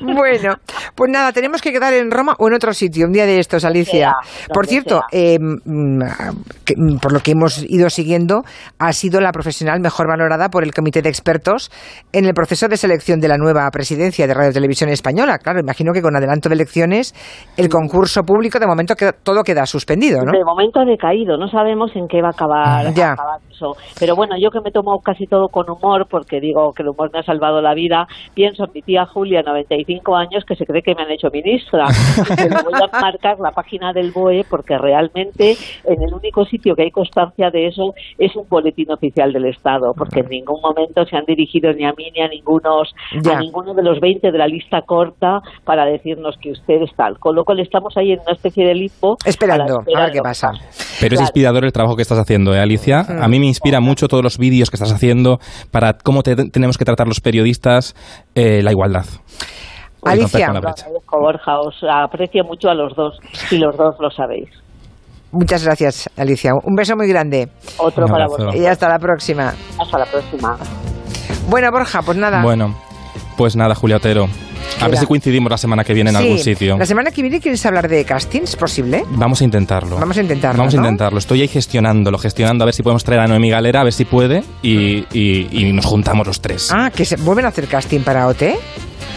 Bueno, 0.00 0.54
pues 0.94 1.10
nada, 1.10 1.32
tenemos 1.32 1.60
que 1.60 1.72
quedar 1.72 1.92
en 1.94 2.10
Roma 2.10 2.34
o 2.38 2.48
en 2.48 2.54
otro 2.54 2.72
sitio, 2.72 3.06
un 3.06 3.12
día 3.12 3.26
de 3.26 3.38
estos, 3.38 3.64
Alicia. 3.64 4.14
Sea, 4.22 4.48
por 4.52 4.66
cierto, 4.66 5.02
eh, 5.12 5.38
mm, 5.38 6.02
mm, 6.04 6.98
por 7.00 7.12
lo 7.12 7.20
que 7.20 7.32
hemos 7.32 7.64
ido 7.68 7.90
siguiendo, 7.90 8.42
ha 8.78 8.92
sido 8.92 9.20
la 9.20 9.32
profesional 9.32 9.80
mejor 9.80 10.08
valorada 10.08 10.48
por 10.48 10.64
el 10.64 10.72
Comité 10.72 11.02
de 11.02 11.08
Expertos 11.08 11.70
en 12.12 12.26
el 12.26 12.34
proceso 12.34 12.68
de 12.68 12.76
selección 12.76 13.20
de 13.20 13.28
la 13.28 13.36
nueva 13.36 13.68
presidencia 13.70 14.26
de 14.26 14.34
Radio 14.34 14.52
Televisión 14.58 14.90
Española. 14.90 15.38
Claro, 15.38 15.60
imagino 15.60 15.92
que 15.92 16.02
con 16.02 16.16
adelanto 16.16 16.48
de 16.48 16.56
elecciones, 16.56 17.14
el 17.56 17.68
concurso 17.68 18.22
público 18.22 18.58
de 18.58 18.66
momento 18.66 18.94
queda- 18.94 19.12
todo 19.12 19.42
queda 19.42 19.64
suspendido, 19.66 20.18
¿no? 20.24 20.32
De 20.32 20.44
momento 20.44 20.80
ha 20.80 20.84
decaído, 20.84 21.36
no 21.36 21.48
sabemos 21.48 21.94
en 21.94 22.08
qué 22.08 22.20
va 22.20 22.28
a 22.28 22.30
acabar, 22.32 22.92
Ya. 22.94 23.10
a 23.10 23.12
acabar 23.12 23.40
eso. 23.50 23.72
Pero 24.00 24.16
bueno, 24.16 24.34
yo 24.40 24.50
que 24.50 24.60
me 24.60 24.70
tomo 24.72 24.98
casi 25.00 25.26
todo 25.26 25.48
con 25.48 25.70
humor, 25.70 26.06
porque 26.10 26.40
digo 26.40 26.72
que 26.74 26.82
el 26.82 26.88
humor 26.88 27.10
me 27.12 27.20
ha 27.20 27.22
salvado 27.22 27.60
la 27.62 27.74
vida, 27.74 28.06
pienso 28.34 28.64
en 28.64 28.70
mi 28.74 28.82
tía 28.82 29.06
Julia, 29.06 29.42
95 29.42 30.16
años, 30.16 30.44
que 30.46 30.56
se 30.56 30.64
cree 30.66 30.82
que 30.82 30.94
me 30.96 31.02
han 31.02 31.10
hecho 31.10 31.28
ministra. 31.32 31.86
Y 32.20 32.36
que 32.36 32.48
le 32.48 32.62
voy 32.62 32.74
a 32.74 33.00
marcar 33.00 33.38
la 33.38 33.50
página 33.52 33.92
del 33.92 34.10
BOE, 34.12 34.44
porque 34.50 34.76
realmente 34.76 35.52
en 35.84 36.02
el 36.02 36.12
único 36.14 36.44
sitio 36.44 36.74
que 36.74 36.82
hay 36.82 36.90
constancia 36.90 37.50
de 37.50 37.66
eso 37.68 37.92
es 38.18 38.34
un 38.36 38.48
boletín 38.48 38.90
oficial 38.90 39.32
del 39.32 39.46
Estado, 39.46 39.92
porque 39.96 40.20
en 40.20 40.28
ningún 40.28 40.60
momento 40.60 41.04
se 41.04 41.16
han 41.16 41.24
dirigido 41.24 41.72
ni 41.72 41.84
a 41.84 41.92
mí 41.96 42.10
ni 42.14 42.22
a 42.22 42.28
ningunos, 42.28 42.92
Ya. 43.22 43.36
a 43.36 43.40
ninguno 43.40 43.74
de 43.74 43.82
los 43.82 44.00
20 44.00 44.30
de 44.32 44.38
la 44.38 44.47
lista 44.48 44.82
corta 44.86 45.40
para 45.64 45.84
decirnos 45.84 46.36
que 46.40 46.50
usted 46.50 46.82
es 46.82 46.90
tal. 46.96 47.18
Con 47.18 47.36
lo 47.36 47.44
cual 47.44 47.60
estamos 47.60 47.94
ahí 47.96 48.12
en 48.12 48.20
una 48.20 48.32
especie 48.32 48.66
de 48.66 48.74
limbo. 48.74 49.16
Esperando, 49.24 49.78
a 49.96 50.00
ver 50.00 50.12
qué 50.12 50.20
pasa. 50.20 50.50
Pero 51.00 51.14
es 51.14 51.20
inspirador 51.20 51.64
el 51.64 51.72
trabajo 51.72 51.94
que 51.96 52.02
estás 52.02 52.18
haciendo, 52.18 52.54
¿eh, 52.54 52.60
Alicia? 52.60 53.04
Mm. 53.08 53.22
A 53.22 53.28
mí 53.28 53.38
me 53.38 53.46
inspira 53.46 53.80
mucho 53.80 54.08
todos 54.08 54.24
los 54.24 54.38
vídeos 54.38 54.70
que 54.70 54.76
estás 54.76 54.92
haciendo 54.92 55.38
para 55.70 55.92
cómo 55.92 56.22
te- 56.22 56.34
tenemos 56.50 56.76
que 56.78 56.84
tratar 56.84 57.06
los 57.06 57.20
periodistas 57.20 57.94
eh, 58.34 58.62
la 58.62 58.72
igualdad. 58.72 59.04
Alicia. 60.04 60.46
agradezco, 60.46 61.18
Borja, 61.20 61.58
os 61.60 61.74
aprecio 61.90 62.44
mucho 62.44 62.68
a 62.70 62.74
los 62.74 62.94
dos, 62.94 63.18
y 63.50 63.58
los 63.58 63.76
dos 63.76 63.96
lo 64.00 64.10
sabéis. 64.10 64.48
Muchas 65.32 65.64
gracias, 65.64 66.08
Alicia. 66.16 66.52
Un 66.64 66.74
beso 66.74 66.96
muy 66.96 67.06
grande. 67.08 67.48
Otro 67.78 68.06
para 68.06 68.26
vosotros. 68.26 68.56
Y 68.56 68.64
hasta 68.64 68.88
la 68.88 68.98
próxima. 68.98 69.52
Hasta 69.78 69.98
la 69.98 70.06
próxima. 70.06 70.56
Bueno, 71.50 71.70
Borja, 71.70 72.00
pues 72.02 72.16
nada. 72.16 72.42
Bueno, 72.42 72.74
pues 73.38 73.56
nada, 73.56 73.74
Julia 73.74 73.96
Otero. 73.96 74.28
A 74.80 74.88
ver 74.88 74.98
si 74.98 75.06
coincidimos 75.06 75.50
la 75.50 75.56
semana 75.56 75.82
que 75.84 75.94
viene 75.94 76.10
en 76.10 76.16
Sí, 76.16 76.22
algún 76.22 76.38
sitio. 76.40 76.76
La 76.76 76.84
semana 76.84 77.10
que 77.10 77.22
viene 77.22 77.40
quieres 77.40 77.64
hablar 77.64 77.88
de 77.88 78.04
castings, 78.04 78.54
¿posible? 78.56 79.04
Vamos 79.12 79.40
a 79.40 79.44
intentarlo. 79.44 79.96
Vamos 79.98 80.18
a 80.18 80.20
intentarlo, 80.20 80.58
Vamos 80.58 80.74
a 80.74 80.76
¿no? 80.76 80.82
intentarlo. 80.82 81.18
Estoy 81.18 81.40
ahí 81.40 81.48
gestionándolo, 81.48 82.18
gestionando 82.18 82.64
a 82.64 82.66
ver 82.66 82.74
si 82.74 82.82
podemos 82.82 83.02
traer 83.04 83.22
a 83.22 83.26
Noemí 83.28 83.48
Galera, 83.48 83.80
a 83.80 83.84
ver 83.84 83.92
si 83.94 84.04
puede, 84.04 84.42
y, 84.62 85.04
y- 85.12 85.48
y 85.52 85.72
nos 85.72 85.86
juntamos 85.86 86.26
los 86.26 86.40
tres. 86.42 86.68
Ah, 86.72 86.90
que 86.94 87.04
se 87.06 87.16
vuelven 87.16 87.46
a 87.46 87.48
hacer 87.48 87.66
casting 87.66 88.00
para 88.00 88.26
OT. 88.26 88.42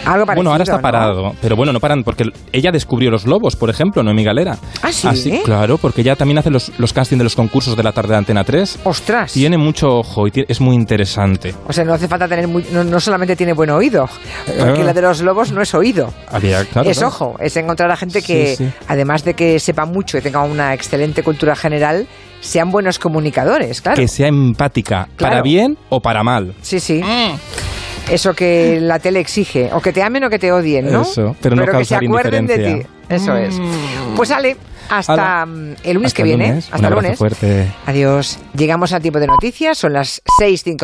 Algo 0.05 0.25
parecido, 0.25 0.35
bueno, 0.35 0.51
ahora 0.51 0.63
está 0.63 0.75
¿no? 0.77 0.81
parado, 0.81 1.35
pero 1.41 1.55
bueno, 1.55 1.71
no 1.73 1.79
paran 1.79 2.03
porque 2.03 2.25
ella 2.51 2.71
descubrió 2.71 3.11
los 3.11 3.25
lobos, 3.25 3.55
por 3.55 3.69
ejemplo, 3.69 4.01
Noemí 4.03 4.23
Galera. 4.23 4.57
¿Ah, 4.81 4.91
sí? 4.91 5.07
Así, 5.07 5.41
claro, 5.45 5.77
porque 5.77 6.01
ella 6.01 6.15
también 6.15 6.37
hace 6.39 6.49
los, 6.49 6.71
los 6.79 6.91
castings 6.93 7.19
de 7.19 7.23
los 7.23 7.35
concursos 7.35 7.75
de 7.77 7.83
la 7.83 7.91
tarde 7.91 8.09
de 8.13 8.17
Antena 8.17 8.43
3. 8.43 8.79
¡Ostras! 8.83 9.33
Tiene 9.33 9.57
mucho 9.57 9.89
ojo 9.99 10.27
y 10.27 10.31
es 10.47 10.59
muy 10.61 10.75
interesante. 10.75 11.53
O 11.67 11.73
sea, 11.73 11.83
no 11.85 11.93
hace 11.93 12.07
falta 12.07 12.27
tener 12.27 12.47
muy, 12.47 12.65
no, 12.71 12.83
no 12.83 12.99
solamente 12.99 13.35
tiene 13.35 13.53
buen 13.53 13.69
oído, 13.69 14.09
porque 14.45 14.81
Ah. 14.81 14.85
la 14.85 14.93
de 14.93 15.01
los 15.01 15.21
lobos 15.21 15.51
no 15.51 15.61
es 15.61 15.73
oído. 15.73 16.11
Había- 16.29 16.65
claro, 16.65 16.89
es 16.89 16.97
claro. 16.97 17.07
ojo, 17.13 17.35
es 17.39 17.55
encontrar 17.57 17.91
a 17.91 17.95
gente 17.97 18.21
que, 18.21 18.55
Sí, 18.55 18.65
sí. 18.65 18.71
además 18.87 19.23
de 19.23 19.33
que 19.35 19.59
sepa 19.59 19.85
mucho 19.85 20.17
y 20.17 20.21
tenga 20.21 20.41
una 20.43 20.73
excelente 20.73 21.23
cultura 21.23 21.55
general, 21.55 22.07
sean 22.39 22.71
buenos 22.71 22.97
comunicadores, 22.97 23.81
claro. 23.81 23.97
Que 24.01 24.07
sea 24.07 24.27
empática, 24.27 25.07
Claro. 25.15 25.31
para 25.31 25.41
bien 25.43 25.77
o 25.89 25.99
para 26.01 26.23
mal. 26.23 26.55
Sí, 26.63 26.79
sí. 26.79 27.01
Eso 28.11 28.33
que 28.33 28.79
la 28.81 28.99
tele 28.99 29.19
exige, 29.19 29.69
o 29.73 29.81
que 29.81 29.93
te 29.93 30.03
amen 30.03 30.23
o 30.25 30.29
que 30.29 30.37
te 30.37 30.51
odien, 30.51 30.91
¿no? 30.91 31.01
Eso, 31.03 31.35
pero 31.41 31.55
no 31.55 31.65
que 31.65 31.85
se 31.85 31.95
acuerden 31.95 32.45
de 32.45 32.57
ti. 32.57 32.87
Eso 33.09 33.35
es. 33.35 33.59
Pues 34.15 34.29
sale, 34.29 34.57
hasta 34.89 35.45
mm, 35.45 35.75
el 35.83 35.93
lunes 35.95 36.07
Hasta 36.09 36.15
que 36.17 36.21
el 36.23 36.27
viene. 36.37 36.47
lunes. 36.49 36.67
Un 36.67 36.73
Hasta 36.75 36.87
el 36.87 36.93
abrazo 36.93 37.01
lunes. 37.03 37.17
fuerte. 37.17 37.71
Adiós. 37.85 38.39
Llegamos 38.55 38.91
a 38.93 38.99
tiempo 38.99 39.19
de 39.19 39.27
noticias, 39.27 39.77
son 39.77 39.93
las 39.93 40.21
6, 40.37 40.63
5 40.63 40.77